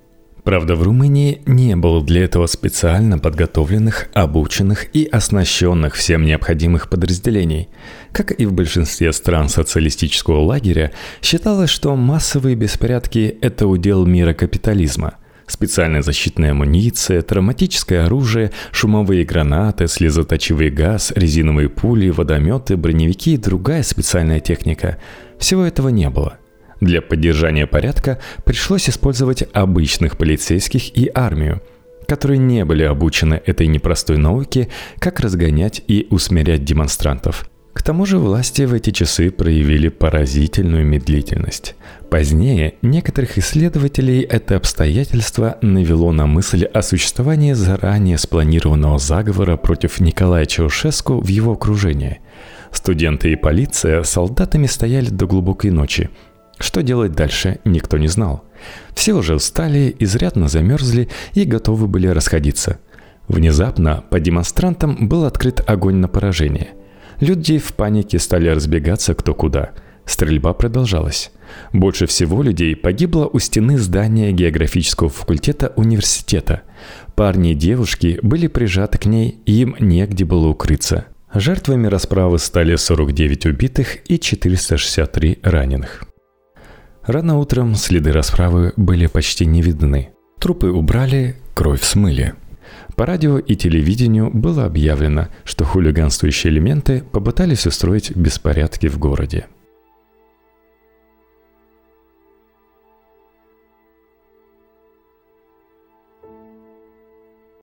Правда, 0.42 0.74
в 0.74 0.82
Румынии 0.84 1.42
не 1.44 1.76
было 1.76 2.02
для 2.02 2.24
этого 2.24 2.46
специально 2.46 3.18
подготовленных, 3.18 4.08
обученных 4.14 4.86
и 4.94 5.04
оснащенных 5.04 5.96
всем 5.96 6.24
необходимых 6.24 6.88
подразделений. 6.88 7.68
Как 8.12 8.30
и 8.30 8.46
в 8.46 8.54
большинстве 8.54 9.12
стран 9.12 9.50
социалистического 9.50 10.40
лагеря, 10.40 10.92
считалось, 11.20 11.68
что 11.68 11.94
массовые 11.94 12.56
беспорядки– 12.56 13.36
это 13.42 13.66
удел 13.66 14.06
мира 14.06 14.32
капитализма– 14.32 15.16
специальная 15.46 16.02
защитная 16.02 16.52
амуниция, 16.52 17.22
травматическое 17.22 18.06
оружие, 18.06 18.52
шумовые 18.72 19.24
гранаты, 19.24 19.88
слезоточивый 19.88 20.70
газ, 20.70 21.12
резиновые 21.14 21.68
пули, 21.68 22.10
водометы, 22.10 22.76
броневики 22.76 23.34
и 23.34 23.38
другая 23.38 23.82
специальная 23.82 24.40
техника. 24.40 24.98
Всего 25.38 25.64
этого 25.64 25.88
не 25.88 26.10
было. 26.10 26.38
Для 26.80 27.00
поддержания 27.00 27.66
порядка 27.66 28.20
пришлось 28.44 28.88
использовать 28.88 29.44
обычных 29.52 30.18
полицейских 30.18 30.96
и 30.96 31.10
армию, 31.14 31.62
которые 32.06 32.38
не 32.38 32.64
были 32.64 32.82
обучены 32.82 33.40
этой 33.46 33.66
непростой 33.66 34.18
науке, 34.18 34.68
как 34.98 35.20
разгонять 35.20 35.82
и 35.86 36.06
усмирять 36.10 36.64
демонстрантов– 36.64 37.48
к 37.76 37.82
тому 37.82 38.06
же 38.06 38.16
власти 38.16 38.62
в 38.62 38.72
эти 38.72 38.88
часы 38.88 39.30
проявили 39.30 39.90
поразительную 39.90 40.86
медлительность. 40.86 41.74
Позднее 42.10 42.76
некоторых 42.80 43.36
исследователей 43.36 44.22
это 44.22 44.56
обстоятельство 44.56 45.58
навело 45.60 46.10
на 46.10 46.26
мысль 46.26 46.64
о 46.64 46.80
существовании 46.80 47.52
заранее 47.52 48.16
спланированного 48.16 48.98
заговора 48.98 49.58
против 49.58 50.00
Николая 50.00 50.46
Чаушеску 50.46 51.20
в 51.20 51.28
его 51.28 51.52
окружении. 51.52 52.20
Студенты 52.72 53.32
и 53.32 53.36
полиция 53.36 54.02
солдатами 54.04 54.66
стояли 54.66 55.10
до 55.10 55.26
глубокой 55.26 55.70
ночи. 55.70 56.08
Что 56.58 56.82
делать 56.82 57.12
дальше, 57.12 57.58
никто 57.66 57.98
не 57.98 58.08
знал. 58.08 58.42
Все 58.94 59.12
уже 59.12 59.34
устали, 59.34 59.94
изрядно 59.98 60.48
замерзли 60.48 61.10
и 61.34 61.44
готовы 61.44 61.88
были 61.88 62.06
расходиться. 62.06 62.78
Внезапно 63.28 64.02
по 64.08 64.18
демонстрантам 64.18 65.08
был 65.08 65.26
открыт 65.26 65.62
огонь 65.68 65.96
на 65.96 66.08
поражение– 66.08 66.68
Люди 67.20 67.58
в 67.58 67.72
панике 67.72 68.18
стали 68.18 68.48
разбегаться 68.48 69.14
кто 69.14 69.34
куда. 69.34 69.70
Стрельба 70.04 70.52
продолжалась. 70.52 71.32
Больше 71.72 72.06
всего 72.06 72.42
людей 72.42 72.76
погибло 72.76 73.28
у 73.32 73.38
стены 73.38 73.78
здания 73.78 74.32
географического 74.32 75.08
факультета 75.08 75.72
университета. 75.76 76.62
Парни 77.14 77.52
и 77.52 77.54
девушки 77.54 78.18
были 78.22 78.46
прижаты 78.46 78.98
к 78.98 79.06
ней, 79.06 79.40
им 79.46 79.74
негде 79.80 80.24
было 80.24 80.48
укрыться. 80.48 81.06
Жертвами 81.34 81.86
расправы 81.86 82.38
стали 82.38 82.76
49 82.76 83.46
убитых 83.46 84.08
и 84.08 84.18
463 84.18 85.40
раненых. 85.42 86.04
Рано 87.04 87.38
утром 87.38 87.74
следы 87.74 88.12
расправы 88.12 88.72
были 88.76 89.06
почти 89.06 89.46
не 89.46 89.62
видны. 89.62 90.10
Трупы 90.38 90.68
убрали, 90.68 91.36
кровь 91.54 91.82
смыли– 91.82 92.34
По 92.96 93.04
радио 93.04 93.38
и 93.38 93.54
телевидению 93.56 94.30
было 94.30 94.64
объявлено, 94.64 95.28
что 95.44 95.66
хулиганствующие 95.66 96.50
элементы 96.50 97.04
попытались 97.12 97.66
устроить 97.66 98.16
беспорядки 98.16 98.86
в 98.86 98.98
городе. 98.98 99.46